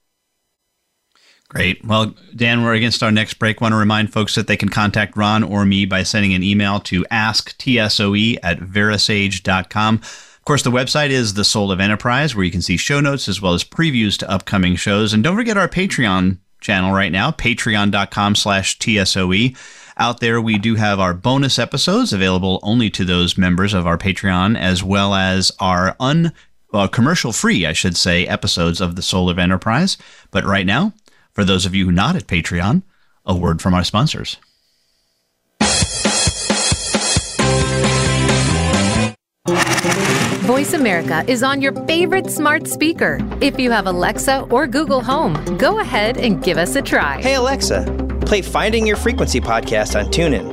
[1.49, 1.85] Great.
[1.85, 3.61] Well, Dan, we're against our next break.
[3.61, 6.79] Want to remind folks that they can contact Ron or me by sending an email
[6.81, 9.95] to asktsoe at verasage.com.
[9.95, 13.29] Of course, the website is The Soul of Enterprise, where you can see show notes
[13.29, 15.13] as well as previews to upcoming shows.
[15.13, 19.55] And don't forget our Patreon channel right now, patreon.com slash TSOE.
[19.97, 23.97] Out there, we do have our bonus episodes available only to those members of our
[23.97, 26.33] Patreon, as well as our un
[26.73, 29.97] uh, commercial free, I should say, episodes of The Soul of Enterprise.
[30.31, 30.93] But right now,
[31.31, 32.81] for those of you not at Patreon,
[33.25, 34.37] a word from our sponsors.
[40.43, 43.19] Voice America is on your favorite smart speaker.
[43.41, 47.21] If you have Alexa or Google Home, go ahead and give us a try.
[47.21, 47.83] Hey, Alexa,
[48.33, 50.49] play Finding Your Frequency podcast on TuneIn.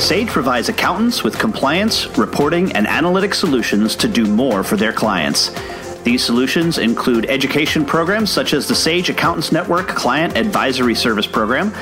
[0.00, 5.50] Sage provides accountants with compliance, reporting, and analytic solutions to do more for their clients.
[6.02, 11.72] These solutions include education programs such as the Sage Accountants Network Client Advisory Service Program.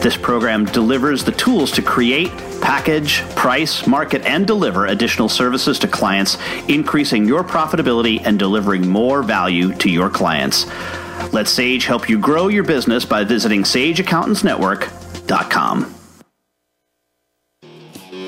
[0.00, 2.30] This program delivers the tools to create,
[2.62, 9.24] package, price, market, and deliver additional services to clients, increasing your profitability and delivering more
[9.24, 10.66] value to your clients.
[11.32, 15.95] Let Sage help you grow your business by visiting sageaccountantsnetwork.com.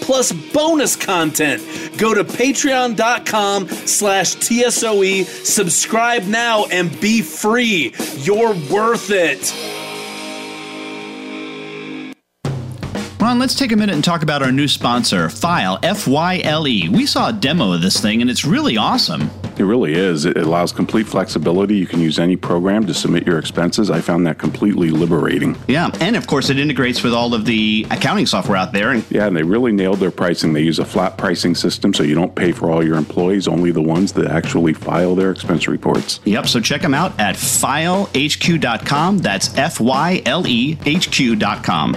[0.00, 1.62] plus bonus content.
[1.98, 7.94] Go to patreon.com slash TSOE, subscribe now, and be free.
[8.16, 9.85] You're worth it.
[13.34, 16.88] Let's take a minute and talk about our new sponsor, Fyle, F Y L E.
[16.88, 19.30] We saw a demo of this thing and it's really awesome.
[19.58, 20.24] It really is.
[20.24, 21.76] It allows complete flexibility.
[21.76, 23.90] You can use any program to submit your expenses.
[23.90, 25.56] I found that completely liberating.
[25.66, 28.96] Yeah, and of course, it integrates with all of the accounting software out there.
[29.10, 30.52] Yeah, and they really nailed their pricing.
[30.52, 33.70] They use a flat pricing system, so you don't pay for all your employees, only
[33.70, 36.20] the ones that actually file their expense reports.
[36.24, 39.18] Yep, so check them out at fylehq.com.
[39.18, 41.96] That's F Y L E H Q.com.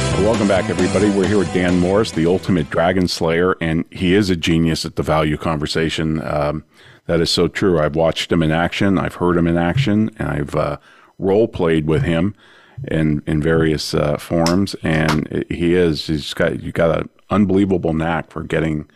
[0.21, 1.09] Welcome back, everybody.
[1.09, 4.95] We're here with Dan Morris, the ultimate dragon slayer, and he is a genius at
[4.95, 6.21] the value conversation.
[6.23, 6.63] Um,
[7.07, 7.79] that is so true.
[7.79, 10.77] I've watched him in action, I've heard him in action, and I've uh,
[11.17, 12.35] role played with him.
[12.87, 18.31] in in various uh, forums, and he is he's got you got an unbelievable knack
[18.31, 18.89] for getting.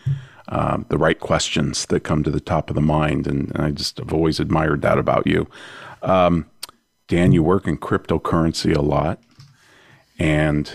[0.47, 3.71] Um, the right questions that come to the top of the mind, and, and I
[3.71, 5.47] just have always admired that about you.
[6.03, 6.45] Um,
[7.07, 9.19] Dan, you work in cryptocurrency a lot,
[10.19, 10.71] and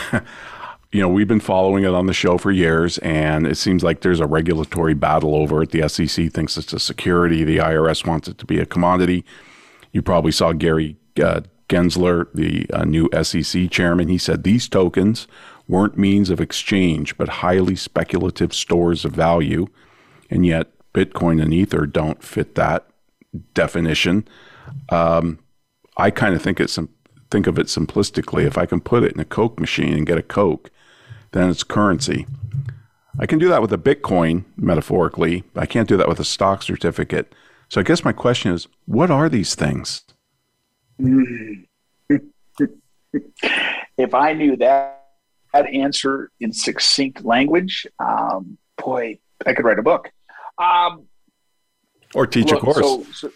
[0.92, 4.02] you know, we've been following it on the show for years, and it seems like
[4.02, 5.70] there's a regulatory battle over it.
[5.70, 9.24] The SEC thinks it's a security, the IRS wants it to be a commodity.
[9.92, 14.08] You probably saw Gary uh, Gensler, the uh, new SEC chairman.
[14.08, 15.26] He said these tokens
[15.68, 19.68] weren't means of exchange, but highly speculative stores of value.
[20.30, 22.86] And yet, Bitcoin and Ether don't fit that
[23.54, 24.28] definition.
[24.90, 25.38] Um,
[25.96, 26.78] I kind of think it's
[27.32, 28.44] think of it simplistically.
[28.44, 30.70] If I can put it in a Coke machine and get a Coke,
[31.32, 32.26] then it's currency.
[33.18, 35.44] I can do that with a Bitcoin, metaphorically.
[35.54, 37.34] but I can't do that with a stock certificate.
[37.68, 40.02] So I guess my question is what are these things?
[43.96, 45.06] if I knew that,
[45.54, 50.10] that answer in succinct language, um, boy, I could write a book.
[50.58, 51.06] Um,
[52.14, 52.78] or teach look, a course.
[52.78, 53.32] So, so,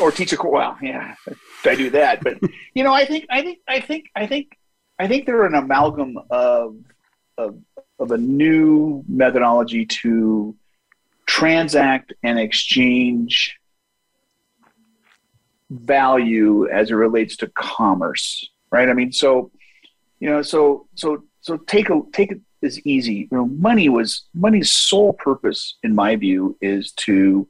[0.00, 0.52] or teach a course.
[0.52, 1.14] Well, yeah,
[1.64, 2.22] I do that.
[2.22, 2.38] But
[2.74, 4.58] you know, I think, I think, I think, I think,
[4.98, 6.76] I think they're an amalgam of
[7.38, 7.58] of,
[7.98, 10.54] of a new methodology to
[11.26, 13.56] transact and exchange
[15.70, 19.52] value as it relates to commerce right i mean so
[20.18, 24.24] you know so so so take a take it as easy you know money was
[24.34, 27.46] money's sole purpose in my view is to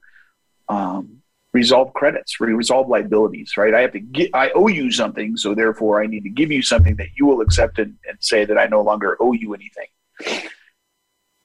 [0.68, 5.54] um, resolve credits resolve liabilities right i have to get i owe you something so
[5.54, 8.56] therefore i need to give you something that you will accept and, and say that
[8.56, 9.86] i no longer owe you anything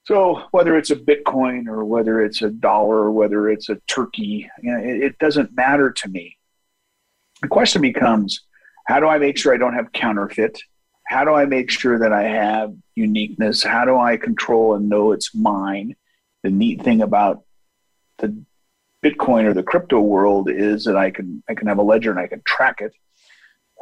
[0.05, 4.49] so whether it's a Bitcoin or whether it's a dollar or whether it's a turkey,
[4.61, 6.37] you know, it, it doesn't matter to me.
[7.41, 8.41] The question becomes,
[8.85, 10.59] how do I make sure I don't have counterfeit?
[11.07, 13.63] How do I make sure that I have uniqueness?
[13.63, 15.95] How do I control and know it's mine?
[16.43, 17.43] The neat thing about
[18.19, 18.43] the
[19.05, 22.19] Bitcoin or the crypto world is that I can I can have a ledger and
[22.19, 22.93] I can track it.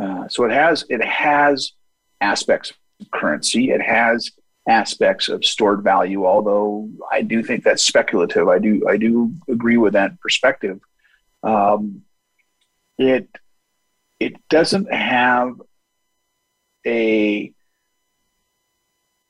[0.01, 1.71] Uh, so it has it has
[2.19, 3.71] aspects of currency.
[3.71, 4.31] It has
[4.67, 8.49] aspects of stored value, although I do think that's speculative.
[8.49, 10.81] I do I do agree with that perspective.
[11.41, 12.01] Um,
[12.97, 13.29] it
[14.19, 15.53] it doesn't have
[16.85, 17.53] a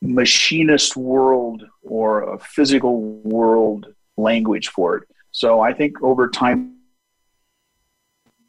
[0.02, 5.04] machinist world or a physical world language for it.
[5.34, 6.78] So I think over time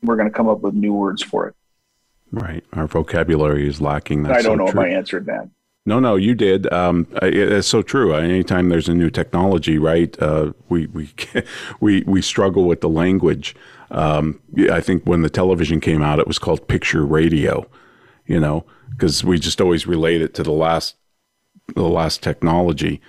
[0.03, 1.55] we're going to come up with new words for it.
[2.31, 2.63] Right.
[2.75, 4.23] Our vocabulary is lacking.
[4.23, 4.83] That's I don't so know true.
[4.83, 5.49] if I answered that.
[5.87, 6.71] No, no, you did.
[6.73, 8.15] Um, it's so true.
[8.15, 10.17] Anytime there's a new technology, right?
[10.21, 11.11] Uh, we we
[11.81, 13.55] we we struggle with the language.
[13.91, 17.67] Um, I think when the television came out, it was called picture radio.
[18.27, 20.97] You know, because we just always relate it to the last
[21.75, 23.03] the last technology.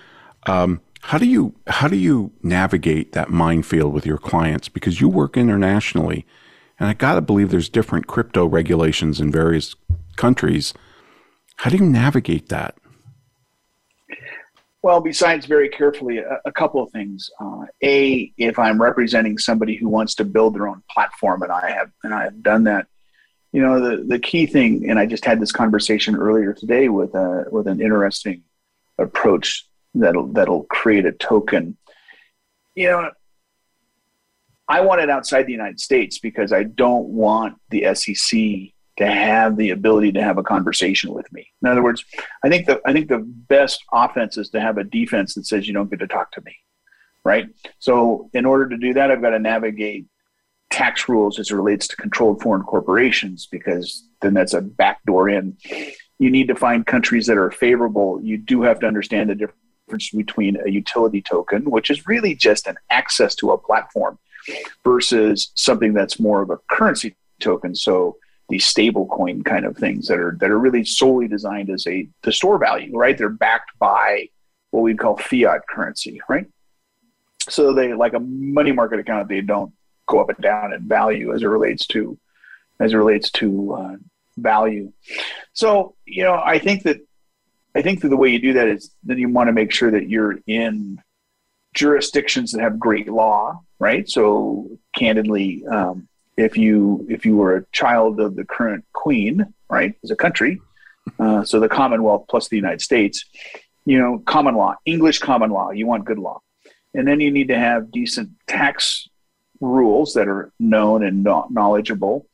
[0.45, 4.69] Um, how do you how do you navigate that minefield with your clients?
[4.69, 6.25] Because you work internationally,
[6.79, 9.75] and I got to believe there's different crypto regulations in various
[10.15, 10.73] countries
[11.57, 12.75] how do you navigate that?
[14.81, 17.29] Well, besides very carefully, a, a couple of things.
[17.39, 21.71] Uh, a, if I'm representing somebody who wants to build their own platform, and I
[21.71, 22.87] have, and I have done that.
[23.51, 27.15] You know, the the key thing, and I just had this conversation earlier today with
[27.15, 28.43] a with an interesting
[28.97, 29.65] approach
[30.01, 31.77] that'll that'll create a token.
[32.75, 33.12] You know,
[34.67, 39.58] I want it outside the United States because I don't want the SEC to have
[39.58, 41.51] the ability to have a conversation with me.
[41.62, 42.03] In other words,
[42.43, 45.67] I think the I think the best offense is to have a defense that says
[45.67, 46.55] you don't get to talk to me,
[47.23, 47.47] right?
[47.79, 50.05] So in order to do that, I've got to navigate
[50.71, 55.58] tax rules as it relates to controlled foreign corporations because then that's a backdoor in.
[56.17, 58.19] You need to find countries that are favorable.
[58.23, 62.67] You do have to understand the difference between a utility token, which is really just
[62.67, 64.17] an access to a platform,
[64.83, 67.75] versus something that's more of a currency token.
[67.75, 68.17] So
[68.49, 72.07] these stable coin kind of things that are that are really solely designed as a
[72.23, 73.17] to store value, right?
[73.17, 74.29] They're backed by
[74.71, 76.47] what we call fiat currency, right?
[77.49, 79.73] So they like a money market account, they don't
[80.07, 82.17] go up and down in value as it relates to
[82.79, 83.95] as it relates to uh,
[84.38, 84.91] value.
[85.53, 86.97] So you know, I think that
[87.76, 89.91] I think that the way you do that is then you want to make sure
[89.91, 91.01] that you're in
[91.73, 94.09] jurisdictions that have great law, right?
[94.09, 96.07] So candidly, um,
[96.38, 100.61] if you if you were a child of the current queen, right, as a country,
[101.19, 103.26] uh, so the Commonwealth plus the United States,
[103.86, 106.39] you know, common law, English common law, you want good law,
[106.93, 109.07] and then you need to have decent tax
[109.59, 112.28] rules that are known and knowledgeable.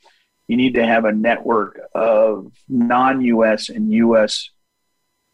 [0.47, 4.49] you need to have a network of non-US and US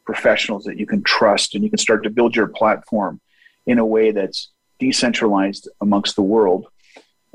[0.08, 3.20] professionals that you can trust and you can start to build your platform
[3.68, 4.50] in a way that's
[4.80, 6.66] decentralized amongst the world.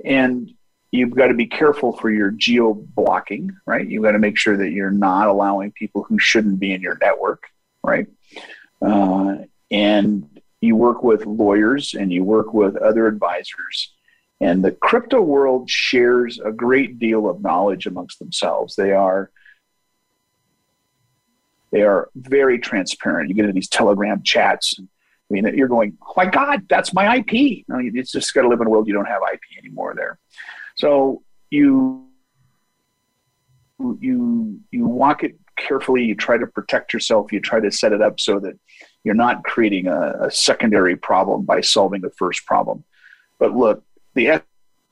[0.05, 0.51] And
[0.91, 3.87] you've got to be careful for your geo blocking, right?
[3.87, 6.97] You've got to make sure that you're not allowing people who shouldn't be in your
[6.99, 7.45] network,
[7.85, 8.07] right?
[8.81, 9.37] Uh,
[9.71, 13.93] and you work with lawyers and you work with other advisors.
[14.41, 18.77] And the crypto world shares a great deal of knowledge amongst themselves.
[18.77, 19.31] They are
[21.73, 23.29] they are very transparent.
[23.29, 24.79] You get into these Telegram chats.
[24.79, 24.85] I
[25.31, 27.65] mean, you're going, oh my God, that's my IP.
[27.67, 30.19] No, it's just got to live in a world you don't have IP anymore there.
[30.77, 32.07] So you
[34.01, 36.05] you you walk it carefully.
[36.05, 37.33] You try to protect yourself.
[37.33, 38.59] You try to set it up so that
[39.03, 42.85] you're not creating a, a secondary problem by solving the first problem.
[43.39, 43.83] But look,
[44.15, 44.43] the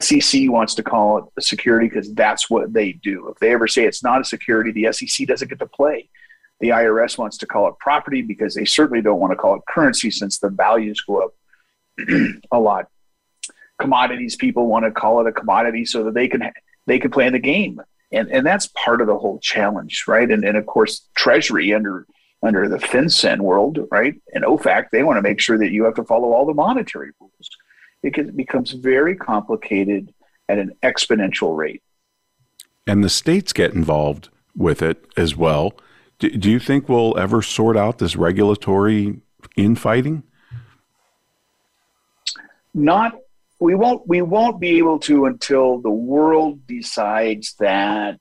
[0.00, 3.28] SEC wants to call it a security because that's what they do.
[3.28, 6.08] If they ever say it's not a security, the SEC doesn't get to play.
[6.60, 9.62] The IRS wants to call it property because they certainly don't want to call it
[9.68, 11.34] currency since the values go up
[12.52, 12.88] a lot.
[13.78, 16.52] Commodities people want to call it a commodity so that they can
[16.86, 17.80] they can play in the game,
[18.12, 20.30] and and that's part of the whole challenge, right?
[20.30, 22.06] And and of course, Treasury under
[22.42, 25.94] under the FinCEN world, right, and OFAC, they want to make sure that you have
[25.94, 27.50] to follow all the monetary rules.
[28.02, 30.14] Because it becomes very complicated
[30.48, 31.82] at an exponential rate.
[32.86, 35.74] And the states get involved with it as well.
[36.20, 39.20] Do, do you think we'll ever sort out this regulatory
[39.56, 40.22] infighting?
[42.72, 43.18] Not
[43.58, 48.20] we won't we won't be able to until the world decides that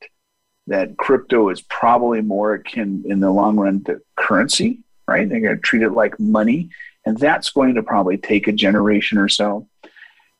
[0.67, 5.27] that crypto is probably more akin in the long run to currency, right?
[5.27, 6.69] They're going to treat it like money,
[7.05, 9.67] and that's going to probably take a generation or so.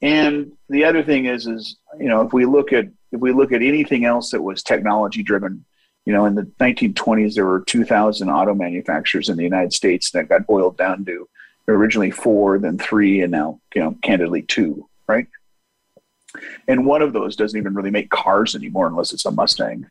[0.01, 3.51] And the other thing is, is you know, if we look at if we look
[3.51, 5.65] at anything else that was technology driven,
[6.05, 10.29] you know, in the 1920s there were 2,000 auto manufacturers in the United States that
[10.29, 11.27] got boiled down to
[11.67, 15.27] originally four, then three, and now you know, candidly two, right?
[16.67, 19.87] And one of those doesn't even really make cars anymore unless it's a Mustang.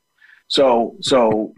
[0.48, 1.54] So, so,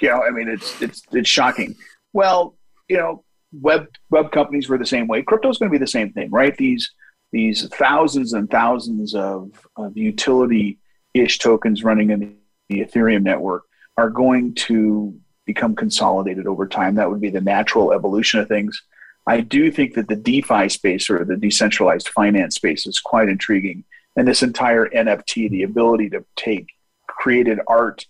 [0.00, 1.76] you know, I mean, it's it's it's shocking.
[2.12, 2.56] Well,
[2.88, 5.22] you know, web web companies were the same way.
[5.22, 6.56] Crypto is going to be the same thing, right?
[6.56, 6.90] These
[7.32, 10.78] these thousands and thousands of, of utility
[11.14, 12.36] ish tokens running in
[12.68, 13.64] the Ethereum network
[13.96, 16.94] are going to become consolidated over time.
[16.94, 18.80] That would be the natural evolution of things.
[19.26, 23.84] I do think that the DeFi space or the decentralized finance space is quite intriguing.
[24.16, 26.66] And this entire NFT, the ability to take
[27.06, 28.06] created art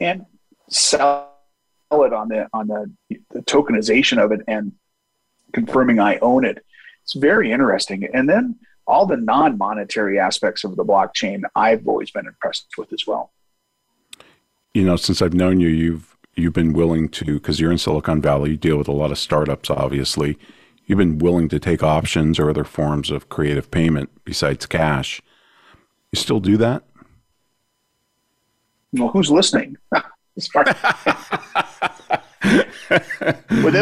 [0.00, 0.26] and
[0.68, 1.32] sell
[1.92, 2.90] it on the on the,
[3.30, 4.72] the tokenization of it and
[5.52, 6.64] confirming I own it.
[7.04, 8.08] It's very interesting.
[8.12, 8.56] And then
[8.86, 13.32] all the non-monetary aspects of the blockchain I've always been impressed with as well.
[14.76, 18.20] You know, since I've known you, you've you've been willing to because you're in Silicon
[18.20, 20.38] Valley, you deal with a lot of startups obviously.
[20.84, 25.22] You've been willing to take options or other forms of creative payment besides cash.
[26.12, 26.82] You still do that?
[28.92, 29.78] well, who's listening?
[29.94, 30.04] Within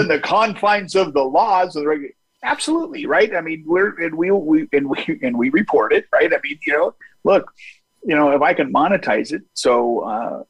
[0.07, 2.15] the confines of the laws of the regular,
[2.45, 3.35] absolutely right.
[3.35, 6.33] I mean, we're and we we and we and we report it, right?
[6.33, 7.53] I mean, you know, look,
[8.05, 10.45] you know, if I can monetize it, so uh,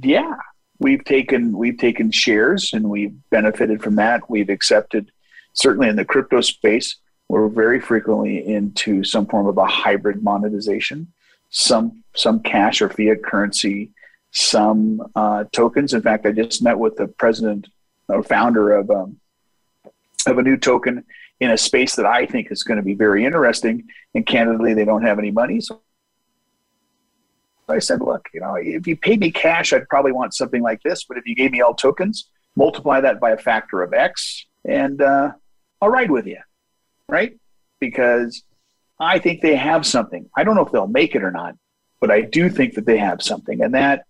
[0.00, 0.36] yeah,
[0.78, 4.28] we've taken we've taken shares and we've benefited from that.
[4.30, 5.10] We've accepted
[5.52, 6.96] certainly in the crypto space.
[7.28, 11.12] We're very frequently into some form of a hybrid monetization
[11.50, 13.90] some some cash or fiat currency,
[14.32, 15.94] some uh, tokens.
[15.94, 17.68] In fact, I just met with the president
[18.08, 19.18] or founder of um,
[20.26, 21.04] of a new token
[21.40, 23.88] in a space that I think is going to be very interesting.
[24.14, 25.80] And candidly, they don't have any money, so
[27.68, 30.82] I said, look, you know, if you paid me cash, I'd probably want something like
[30.82, 31.04] this.
[31.04, 35.00] But if you gave me all tokens, multiply that by a factor of X, and
[35.00, 35.32] uh,
[35.80, 36.38] I'll ride with you,
[37.08, 37.38] right?
[37.80, 38.42] Because
[38.98, 40.28] I think they have something.
[40.36, 41.54] I don't know if they'll make it or not,
[42.00, 44.04] but I do think that they have something, and that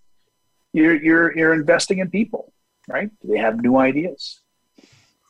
[0.72, 2.52] you're you're you're investing in people,
[2.88, 3.10] right?
[3.22, 4.40] They have new ideas,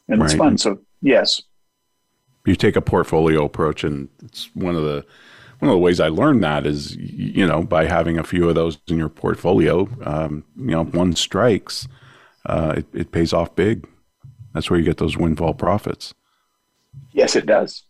[0.09, 0.31] and right.
[0.31, 0.59] it's fun.
[0.59, 1.43] So yes,
[2.47, 5.05] you take a portfolio approach, and it's one of the
[5.59, 8.55] one of the ways I learned that is you know by having a few of
[8.55, 9.89] those in your portfolio.
[10.05, 11.89] Um, you know, one strikes,
[12.47, 13.89] uh, it, it pays off big.
[14.55, 16.15] That's where you get those windfall profits.
[17.13, 17.85] Yes, it does.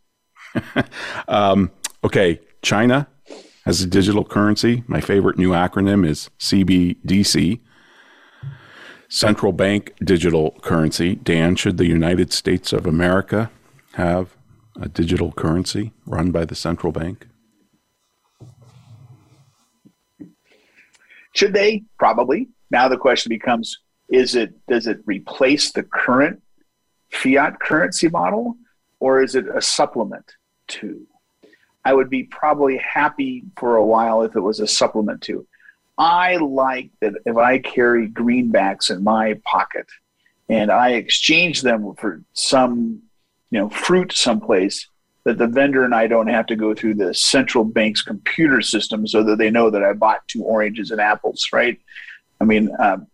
[1.29, 1.71] um,
[2.03, 3.09] okay, China
[3.65, 4.83] has a digital currency.
[4.87, 7.61] My favorite new acronym is CBDC.
[9.11, 11.15] Central bank digital currency.
[11.17, 13.51] Dan, should the United States of America
[13.95, 14.37] have
[14.81, 17.27] a digital currency run by the central bank?
[21.39, 21.85] Should they?
[22.01, 22.49] Probably.
[22.73, 23.79] Now the question becomes:
[24.09, 26.43] Is it does it replace the current
[27.11, 28.57] fiat currency model,
[28.99, 30.33] or is it a supplement
[30.67, 31.07] to?
[31.85, 35.47] I would be probably happy for a while if it was a supplement to.
[35.97, 39.87] I like that if I carry greenbacks in my pocket
[40.49, 43.03] and I exchange them for some,
[43.53, 44.89] you know, fruit someplace,
[45.29, 49.07] that the vendor and I don't have to go through the central bank's computer system
[49.07, 51.79] so that they know that I bought two oranges and apples, right?
[52.41, 53.07] I mean, um,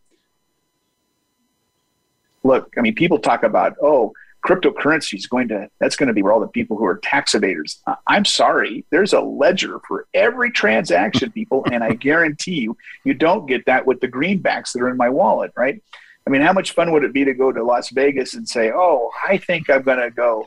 [2.45, 4.13] look, I mean, people talk about, oh,
[4.47, 7.33] cryptocurrency is going to that's going to be where all the people who are tax
[7.33, 13.15] evaders i'm sorry there's a ledger for every transaction people and i guarantee you you
[13.15, 15.83] don't get that with the greenbacks that are in my wallet right
[16.27, 18.71] i mean how much fun would it be to go to las vegas and say
[18.71, 20.47] oh i think i'm going to go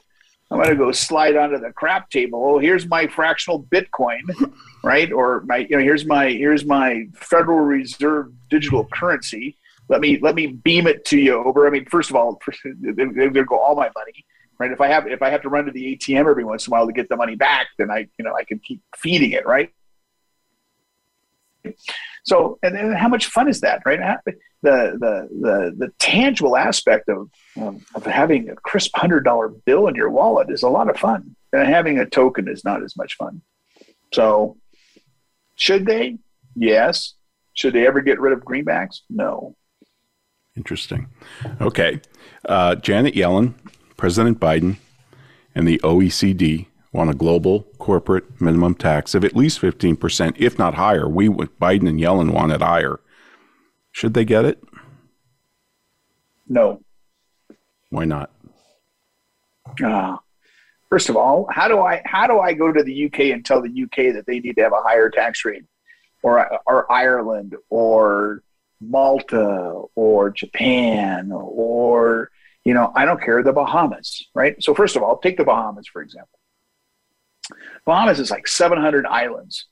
[0.51, 4.21] i'm going to go slide onto the crap table oh here's my fractional bitcoin
[4.83, 9.57] right or my you know here's my here's my federal reserve digital currency
[9.89, 11.67] let me let me beam it to you over.
[11.67, 14.25] I mean, first of all, to go all my money,
[14.59, 14.71] right?
[14.71, 16.75] If I have if I have to run to the ATM every once in a
[16.75, 19.45] while to get the money back, then I you know I can keep feeding it,
[19.45, 19.71] right?
[22.27, 23.99] So, and how much fun is that, right?
[24.61, 29.87] The the the the tangible aspect of um, of having a crisp hundred dollar bill
[29.87, 32.97] in your wallet is a lot of fun, and having a token is not as
[32.97, 33.41] much fun.
[34.13, 34.57] So,
[35.55, 36.17] should they?
[36.55, 37.13] Yes.
[37.53, 38.99] Should they ever get rid of greenbacks?
[39.09, 39.55] No.
[40.55, 41.07] Interesting.
[41.61, 42.01] Okay.
[42.45, 43.53] Uh, Janet Yellen,
[43.95, 44.77] President Biden,
[45.55, 46.67] and the OECD
[46.97, 51.07] want a global corporate minimum tax of at least 15%, if not higher.
[51.07, 52.99] We, Biden and Yellen, want it higher.
[53.91, 54.61] Should they get it?
[56.47, 56.81] No.
[57.89, 58.31] Why not?
[59.83, 60.17] Uh,
[60.89, 63.61] first of all, how do I how do I go to the UK and tell
[63.61, 65.65] the UK that they need to have a higher tax rate,
[66.23, 68.43] or or Ireland, or
[68.81, 72.31] Malta or Japan or,
[72.63, 74.61] you know, I don't care, the Bahamas, right?
[74.61, 76.39] So, first of all, take the Bahamas, for example.
[77.85, 79.65] Bahamas is like 700 islands.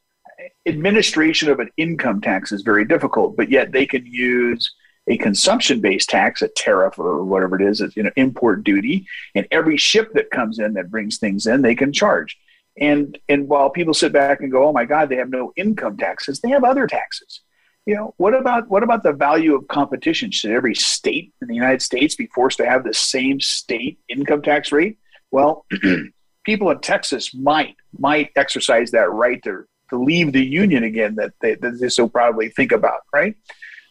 [0.65, 4.73] Administration of an income tax is very difficult, but yet they can use
[5.07, 9.05] a consumption-based tax, a tariff or whatever it is, you know, import duty,
[9.35, 12.37] and every ship that comes in that brings things in, they can charge.
[12.77, 15.95] And and while people sit back and go, "Oh my God, they have no income
[15.95, 17.41] taxes," they have other taxes
[17.85, 21.55] you know what about what about the value of competition should every state in the
[21.55, 24.97] united states be forced to have the same state income tax rate
[25.31, 25.65] well
[26.45, 31.33] people in texas might might exercise that right to, to leave the union again that
[31.41, 33.35] they, that they so proudly think about right?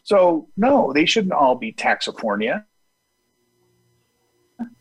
[0.03, 2.65] So no they shouldn't all be taxifornia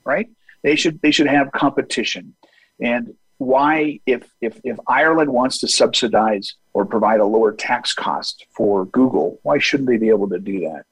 [0.04, 0.28] right?
[0.62, 2.34] They should they should have competition.
[2.80, 8.46] And why, if, if, if Ireland wants to subsidize or provide a lower tax cost
[8.50, 10.84] for Google, why shouldn't they be able to do that?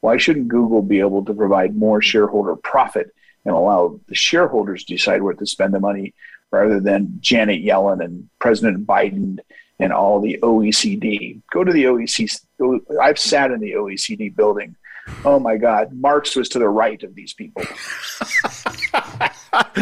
[0.00, 3.12] Why shouldn't Google be able to provide more shareholder profit
[3.46, 6.14] and allow the shareholders to decide where to spend the money
[6.50, 9.38] rather than Janet Yellen and President Biden
[9.78, 11.40] and all the OECD?
[11.52, 12.80] Go to the OECD.
[13.00, 14.76] I've sat in the OECD building.
[15.24, 17.62] Oh my God, Marx was to the right of these people.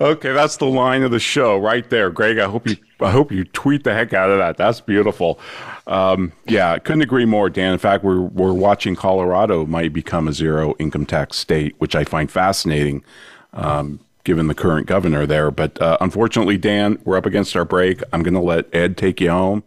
[0.00, 2.38] okay, that's the line of the show right there, Greg.
[2.38, 4.56] I hope you I hope you tweet the heck out of that.
[4.56, 5.38] That's beautiful.
[5.86, 7.72] Um, yeah, couldn't agree more, Dan.
[7.72, 12.04] In fact, we're we're watching Colorado might become a zero income tax state, which I
[12.04, 13.04] find fascinating.
[13.52, 15.50] Um, given the current governor there.
[15.50, 18.02] But uh, unfortunately, Dan, we're up against our break.
[18.12, 19.62] I'm going to let Ed take you home.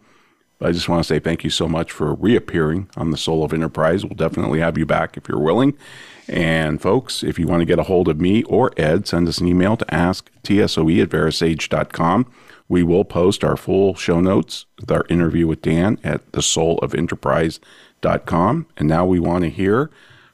[0.58, 3.44] But I just want to say thank you so much for reappearing on the Soul
[3.44, 4.04] of Enterprise.
[4.04, 5.78] We'll definitely have you back if you're willing.
[6.26, 9.38] And folks, if you want to get a hold of me or Ed, send us
[9.38, 12.32] an email to asktsoe at verasage.com.
[12.68, 18.66] We will post our full show notes with our interview with Dan at thesoulofenterprise.com.
[18.76, 19.90] And now we want to hear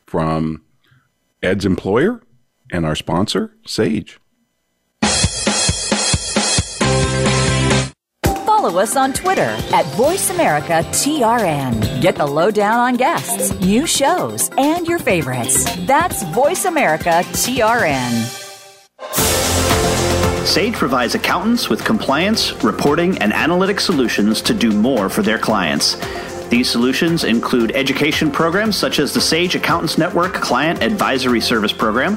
[0.07, 0.65] from
[1.43, 2.21] Ed's employer
[2.73, 4.19] and our sponsor, Sage.
[8.65, 12.01] Follow us on Twitter at VoiceAmericaTRN.
[12.01, 15.67] Get the lowdown on guests, new shows, and your favorites.
[15.81, 18.41] That's VoiceAmericaTRN.
[20.47, 25.99] Sage provides accountants with compliance, reporting, and analytic solutions to do more for their clients.
[26.49, 32.17] These solutions include education programs such as the Sage Accountants Network Client Advisory Service Program.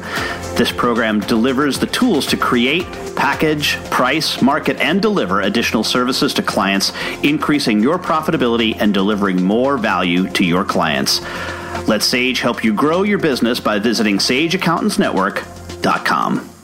[0.56, 2.86] This program delivers the tools to create,
[3.18, 6.94] package, price, market, and deliver additional services to clients,
[7.24, 11.20] increasing your profitability and delivering more value to your clients.
[11.88, 16.57] Let Sage help you grow your business by visiting sageaccountantsnetwork.com.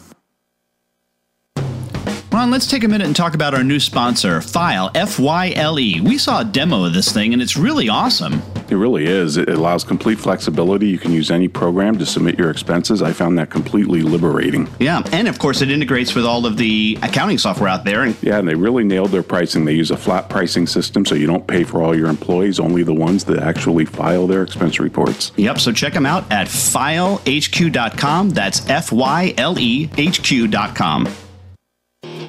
[2.33, 5.79] Ron, let's take a minute and talk about our new sponsor, Fyle, F Y L
[5.79, 6.01] E.
[6.01, 8.41] We saw a demo of this thing and it's really awesome.
[8.71, 9.37] It really is.
[9.37, 10.87] It allows complete flexibility.
[10.87, 13.03] You can use any program to submit your expenses.
[13.03, 14.67] I found that completely liberating.
[14.79, 18.01] Yeah, and of course, it integrates with all of the accounting software out there.
[18.01, 19.65] And yeah, and they really nailed their pricing.
[19.65, 22.81] They use a flat pricing system, so you don't pay for all your employees, only
[22.81, 25.33] the ones that actually file their expense reports.
[25.35, 28.29] Yep, so check them out at fylehq.com.
[28.31, 31.07] That's F Y L E H Q.com.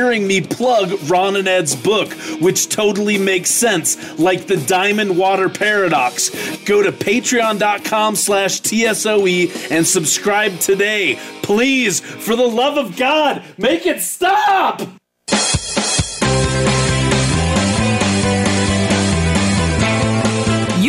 [0.00, 5.50] hearing me plug Ron and Ed's book, which totally makes sense, like the Diamond Water
[5.50, 6.30] Paradox.
[6.64, 11.18] Go to patreon.com slash TSOE and subscribe today.
[11.42, 14.99] Please, for the love of God, make it stop!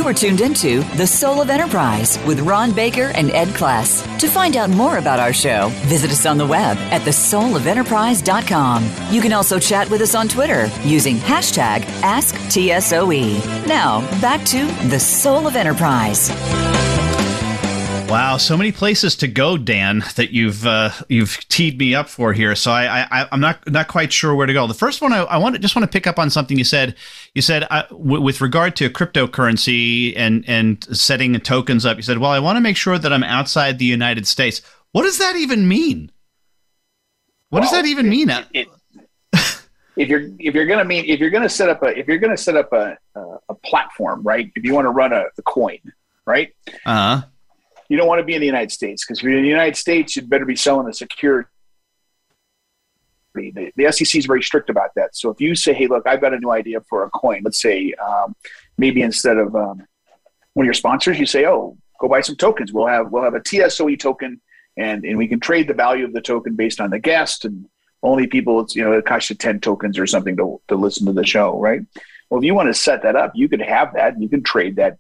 [0.02, 4.02] You are tuned into The Soul of Enterprise with Ron Baker and Ed Kless.
[4.18, 8.92] To find out more about our show, visit us on the web at thesoulofenterprise.com.
[9.12, 13.68] You can also chat with us on Twitter using hashtag AskTSOE.
[13.68, 16.32] Now, back to The Soul of Enterprise.
[18.12, 22.34] Wow, so many places to go, Dan, that you've uh, you've teed me up for
[22.34, 22.56] here.
[22.56, 24.68] So I, I I'm not not quite sure where to go.
[24.68, 26.66] The first one I, I want to just want to pick up on something you
[26.66, 26.96] said.
[27.34, 31.96] You said uh, w- with regard to cryptocurrency and and setting tokens up.
[31.96, 34.62] You said, well, I want to make sure that I'm outside the United States.
[34.92, 36.12] What does that even mean?
[37.48, 38.30] What well, does that even mean?
[38.30, 38.68] It, it,
[39.96, 42.36] if you're if you're gonna mean if you're gonna set up a if you're gonna
[42.36, 44.52] set up a a, a platform, right?
[44.58, 45.80] If you want to run a, a coin,
[46.26, 46.54] right?
[46.86, 47.28] Uh huh
[47.92, 49.76] you don't want to be in the United States because if you're in the United
[49.76, 51.50] States, you'd better be selling a security.
[53.36, 55.14] The, the SEC is very strict about that.
[55.14, 57.62] So if you say, "Hey, look, I've got a new idea for a coin," let's
[57.62, 58.34] say um,
[58.78, 59.86] maybe instead of um,
[60.54, 62.72] one of your sponsors, you say, "Oh, go buy some tokens.
[62.72, 64.40] We'll have we'll have a TSOE token,
[64.78, 67.66] and and we can trade the value of the token based on the guest, and
[68.04, 71.06] only people, it's you know, it costs you ten tokens or something to to listen
[71.08, 71.82] to the show, right?"
[72.30, 74.78] Well, if you want to set that up, you could have that, you can trade
[74.78, 74.98] that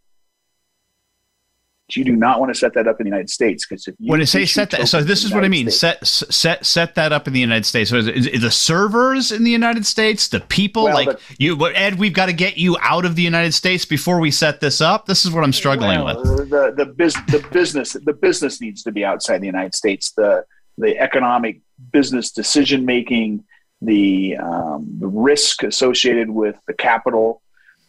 [1.95, 4.11] you do not want to set that up in the United States because if you
[4.11, 5.69] when I say set that, so this is what I mean.
[5.69, 7.89] States, set set set that up in the United States.
[7.89, 11.67] So is, is the servers in the United States, the people well, like but, you,
[11.67, 14.81] Ed, we've got to get you out of the United States before we set this
[14.81, 15.05] up.
[15.05, 16.49] This is what I'm struggling well, with.
[16.49, 20.11] The the, biz, the business the business needs to be outside the United States.
[20.11, 20.45] The
[20.77, 21.61] the economic
[21.91, 23.43] business decision making,
[23.81, 27.41] the um, the risk associated with the capital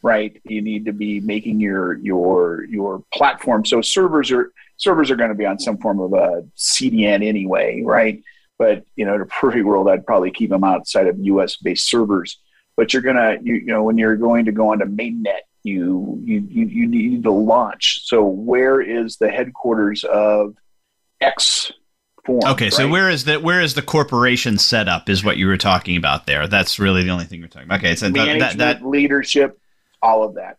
[0.03, 0.41] right?
[0.45, 3.65] You need to be making your your your platform.
[3.65, 7.83] So servers are servers are going to be on some form of a CDN anyway,
[7.85, 8.23] right?
[8.59, 11.57] But you know, in a perfect world, I'd probably keep them outside of U.S.
[11.57, 12.39] based servers.
[12.77, 16.41] But you're gonna, you, you know, when you're going to go onto mainnet, you you
[16.49, 18.07] you you need to launch.
[18.07, 20.57] So where is the headquarters of
[21.21, 21.73] X
[22.25, 22.73] Form, okay, right?
[22.73, 25.09] so where is the where is the corporation set up?
[25.09, 26.47] Is what you were talking about there?
[26.47, 27.81] That's really the only thing you're talking about.
[27.81, 29.59] Okay, so Management, that, that leadership,
[30.03, 30.59] all of that.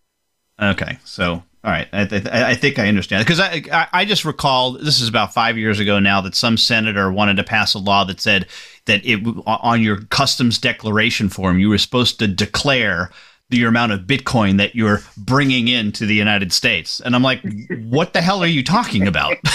[0.62, 4.82] Okay, so all right, I, th- I think I understand because I, I, just recalled
[4.82, 8.04] this is about five years ago now that some senator wanted to pass a law
[8.04, 8.48] that said
[8.84, 13.12] that it on your customs declaration form you were supposed to declare
[13.48, 17.42] the amount of Bitcoin that you're bringing into the United States, and I'm like,
[17.86, 19.38] what the hell are you talking about?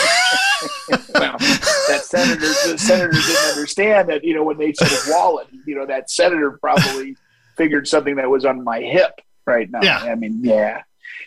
[1.15, 5.75] well, that senator, the senator didn't understand that you know when they said wallet, you
[5.75, 7.19] know that senator probably
[7.59, 9.81] figured something that was on my hip right now.
[9.83, 9.99] Yeah.
[9.99, 10.83] I mean, yeah.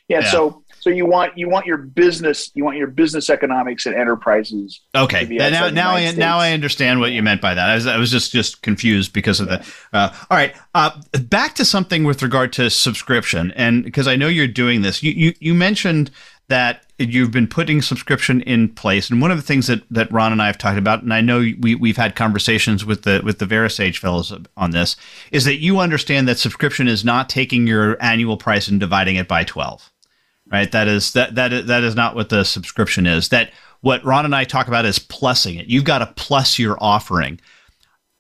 [0.08, 0.20] yeah.
[0.20, 0.32] yeah.
[0.32, 4.82] So so you want you want your business you want your business economics and enterprises.
[4.96, 5.26] Okay.
[5.26, 6.18] Now now I States.
[6.18, 7.70] now I understand what you meant by that.
[7.70, 9.64] I was I was just just confused because of yeah.
[9.94, 10.56] Uh, all right.
[10.74, 10.92] Uh,
[11.30, 15.12] back to something with regard to subscription, and because I know you're doing this, you
[15.12, 16.10] you, you mentioned
[16.52, 19.10] that you've been putting subscription in place.
[19.10, 21.22] And one of the things that, that Ron and I have talked about, and I
[21.22, 24.98] know we, we've had conversations with the with the VeraSage fellows on this,
[25.32, 29.30] is that you understand that subscription is not taking your annual price and dividing it
[29.30, 29.92] by 12.
[30.52, 30.70] Right?
[30.72, 33.30] That is that that is, that is not what the subscription is.
[33.30, 35.68] That what Ron and I talk about is plussing it.
[35.68, 37.40] You've got to plus your offering.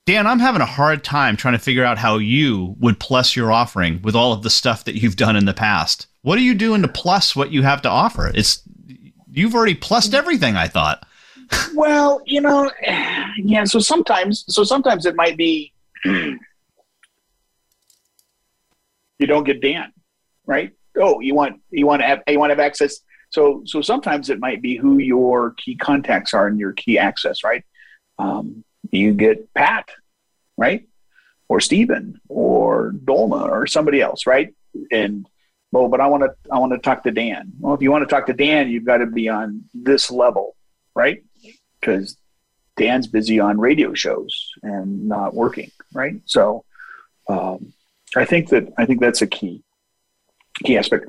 [0.07, 3.51] Dan, I'm having a hard time trying to figure out how you would plus your
[3.51, 6.07] offering with all of the stuff that you've done in the past.
[6.23, 8.31] What are you doing to plus what you have to offer?
[8.33, 8.63] It's
[9.31, 10.55] you've already plussed everything.
[10.55, 11.05] I thought.
[11.75, 12.71] well, you know,
[13.37, 13.63] yeah.
[13.65, 15.71] So sometimes, so sometimes it might be,
[16.05, 16.39] you
[19.19, 19.93] don't get Dan,
[20.47, 20.71] right?
[20.97, 23.01] Oh, you want you want to have you want to have access.
[23.29, 27.43] So so sometimes it might be who your key contacts are and your key access,
[27.43, 27.63] right?
[28.17, 29.89] Um, you get Pat,
[30.57, 30.87] right?
[31.47, 34.53] Or Stephen or Dolma or somebody else, right?
[34.91, 35.25] And
[35.71, 37.53] well, but I want to I want to talk to Dan.
[37.59, 40.55] Well, if you want to talk to Dan, you've got to be on this level,
[40.95, 41.23] right?
[41.79, 42.17] Because
[42.77, 46.15] Dan's busy on radio shows and not working, right?
[46.25, 46.65] So
[47.27, 47.73] um,
[48.15, 49.63] I think that I think that's a key
[50.63, 51.05] key aspect.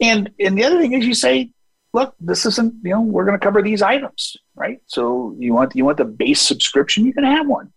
[0.00, 1.50] And and the other thing is you say,
[1.96, 4.80] look, this isn't you know we're going to cover these items, right?
[4.86, 7.72] So you want you want the base subscription, you can have one,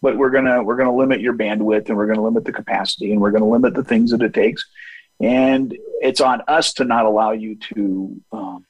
[0.00, 3.10] but we're gonna we're gonna limit your bandwidth and we're going to limit the capacity
[3.10, 4.64] and we're going to limit the things that it takes,
[5.20, 8.64] and it's on us to not allow you to um,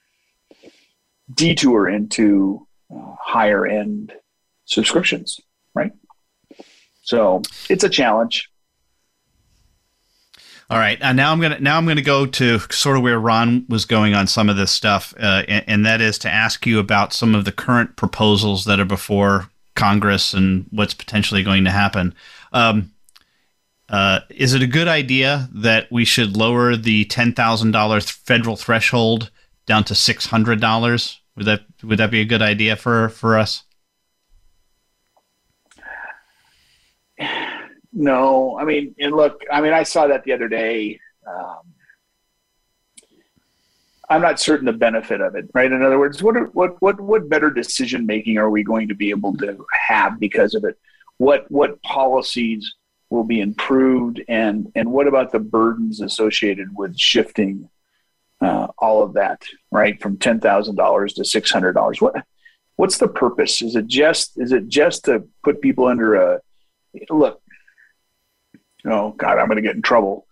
[1.32, 4.12] detour into uh, higher end
[4.64, 5.38] subscriptions,
[5.74, 5.92] right?
[7.02, 8.48] So it's a challenge.
[10.70, 13.66] All right, and now I'm gonna now I'm gonna go to sort of where Ron
[13.68, 16.78] was going on some of this stuff, uh, and, and, that is to ask you
[16.78, 21.70] about some of the current proposals that are before Congress and what's potentially going to
[21.70, 22.14] happen.
[22.52, 22.92] Um,
[23.88, 28.56] uh, is it a good idea that we should lower the ten thousand dollars federal
[28.56, 29.30] threshold
[29.66, 31.20] down to six hundred dollars?
[31.36, 33.64] Would that would that be a good idea for for us?
[37.92, 40.98] No, I mean, and look, I mean, I saw that the other day.
[41.26, 41.60] Um,
[44.08, 45.70] I'm not certain the benefit of it, right?
[45.70, 48.94] In other words, what are, what what what better decision making are we going to
[48.94, 50.78] be able to have because of it?
[51.18, 52.74] What what policies
[53.10, 57.68] will be improved, and and what about the burdens associated with shifting
[58.40, 62.00] uh, all of that, right, from ten thousand dollars to six hundred dollars?
[62.00, 62.16] What
[62.76, 63.62] what's the purpose?
[63.62, 66.40] Is it just is it just to put people under a
[67.10, 67.41] look?
[68.86, 70.26] Oh God, I'm going to get in trouble.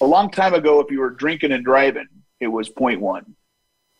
[0.00, 2.08] A long time ago, if you were drinking and driving,
[2.40, 3.24] it was 0.1,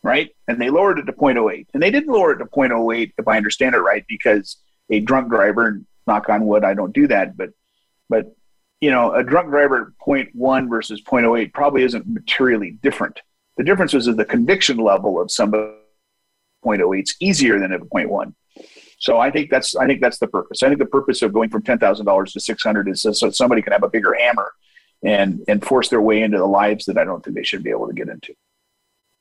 [0.03, 0.35] right?
[0.47, 1.67] And they lowered it to 0.08.
[1.73, 4.57] And they didn't lower it to 0.08, if I understand it right, because
[4.89, 7.51] a drunk driver, knock on wood, I don't do that, but,
[8.09, 8.35] but,
[8.81, 13.21] you know, a drunk driver at 0.1 versus 0.08 probably isn't materially different.
[13.55, 15.71] The difference is that the conviction level of somebody
[16.65, 18.33] 0.08 is easier than a 0.1.
[19.03, 20.63] So I think that's I think that's the purpose.
[20.63, 23.29] I think the purpose of going from ten thousand dollars to six hundred is so
[23.31, 24.53] somebody can have a bigger hammer
[25.03, 27.69] and and force their way into the lives that I don't think they should be
[27.69, 28.33] able to get into.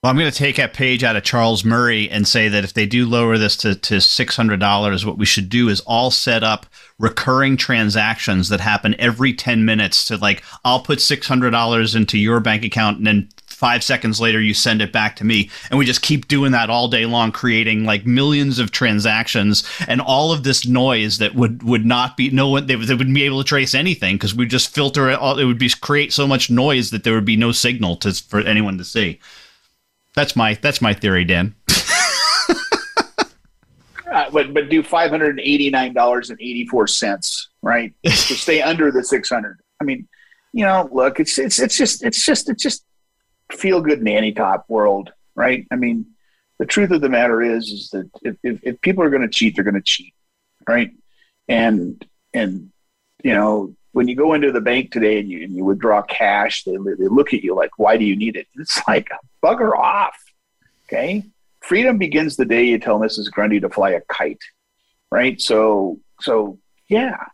[0.01, 2.74] Well, I'm going to take a page out of Charles Murray and say that if
[2.74, 6.66] they do lower this to, to $600, what we should do is all set up
[6.99, 12.64] recurring transactions that happen every 10 minutes to like, I'll put $600 into your bank
[12.64, 13.28] account and then
[13.63, 15.49] five seconds later you send it back to me.
[15.71, 19.63] And we just keep doing that all day long creating like millions of transactions.
[19.87, 23.15] And all of this noise that would would not be no one they, they wouldn't
[23.15, 25.39] be able to trace anything because we just filter it all.
[25.39, 28.41] It would be create so much noise that there would be no signal to for
[28.41, 29.21] anyone to see.
[30.17, 31.55] That's my that's my theory dan.
[34.13, 37.95] Uh, but but do five hundred and eighty nine dollars and eighty four cents, right?
[38.05, 39.59] to stay under the six hundred.
[39.81, 40.07] I mean,
[40.53, 42.85] you know, look, it's it's it's just it's just it's just
[43.53, 45.67] feel good nanny top world, right?
[45.71, 46.07] I mean,
[46.59, 49.29] the truth of the matter is, is that if, if, if people are going to
[49.29, 50.15] cheat, they're going to cheat,
[50.67, 50.93] right?
[51.49, 52.71] And and
[53.23, 56.65] you know, when you go into the bank today and you, and you withdraw cash,
[56.65, 58.47] they, they look at you like, why do you need it?
[58.57, 59.09] It's like,
[59.43, 60.17] bugger off.
[60.87, 61.25] Okay.
[61.61, 63.31] Freedom begins the day you tell Mrs.
[63.31, 64.43] Grundy to fly a kite.
[65.11, 65.41] Right.
[65.41, 67.25] So, so yeah,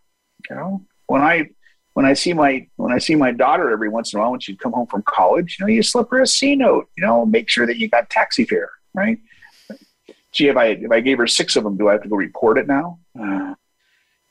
[0.50, 1.50] you know, when I,
[1.98, 4.38] when I see my when I see my daughter every once in a while when
[4.38, 7.26] she'd come home from college, you know, you slip her a C note, you know,
[7.26, 9.18] make sure that you got taxi fare, right?
[10.30, 12.14] Gee, if I if I gave her six of them, do I have to go
[12.14, 13.00] report it now?
[13.20, 13.52] Uh,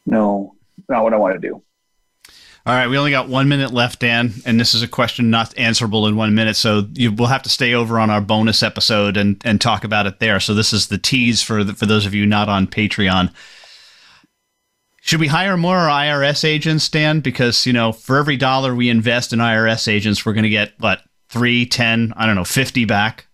[0.05, 0.55] no,
[0.87, 1.61] not what I want to do.
[2.65, 5.53] All right, we only got one minute left, Dan, and this is a question not
[5.57, 9.17] answerable in one minute, so you will have to stay over on our bonus episode
[9.17, 10.39] and, and talk about it there.
[10.39, 13.33] So this is the tease for the, for those of you not on Patreon.
[15.07, 17.21] Should we hire more IRS agents, Dan?
[17.21, 20.73] Because, you know, for every dollar we invest in IRS agents, we're going to get,
[20.79, 23.25] what, three, ten, I don't know, 50 back?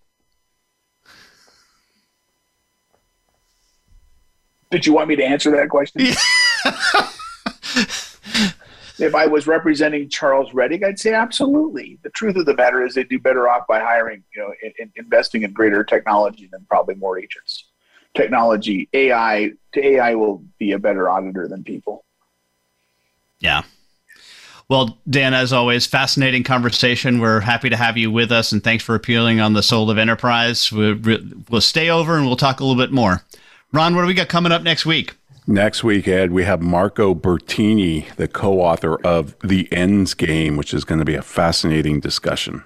[4.70, 6.02] Did you want me to answer that question?
[9.00, 11.98] if I was representing Charles Rettig, I'd say absolutely.
[12.04, 14.74] The truth of the matter is they'd do better off by hiring, you know, in,
[14.78, 17.66] in investing in greater technology than probably more agents
[18.16, 22.04] technology, AI, AI will be a better auditor than people.
[23.40, 23.64] Yeah.
[24.70, 27.20] Well, Dan, as always, fascinating conversation.
[27.20, 29.98] We're happy to have you with us, and thanks for appealing on the soul of
[29.98, 30.72] enterprise.
[30.72, 30.98] We'll,
[31.50, 33.24] we'll stay over and we'll talk a little bit more.
[33.74, 35.16] Ron, what do we got coming up next week?
[35.46, 40.74] Next week, Ed, we have Marco Bertini, the co author of The Ends Game, which
[40.74, 42.64] is going to be a fascinating discussion.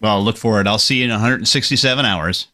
[0.00, 0.66] Well, look for it.
[0.68, 2.48] I'll see you in 167 hours.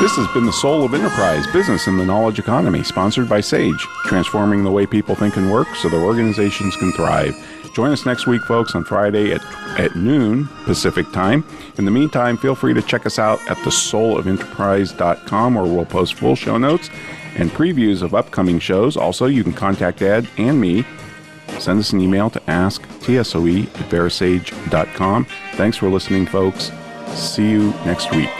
[0.00, 3.86] This has been the Soul of Enterprise Business in the Knowledge Economy, sponsored by Sage,
[4.06, 7.36] transforming the way people think and work so their organizations can thrive.
[7.74, 9.44] Join us next week, folks, on Friday at,
[9.78, 11.44] at noon Pacific time.
[11.76, 16.34] In the meantime, feel free to check us out at thesoulofenterprise.com where we'll post full
[16.34, 16.88] show notes
[17.36, 18.96] and previews of upcoming shows.
[18.96, 20.82] Also, you can contact Ed and me.
[21.58, 25.26] Send us an email to asktsoe at verasage.com.
[25.56, 26.72] Thanks for listening, folks.
[27.14, 28.30] See you next week.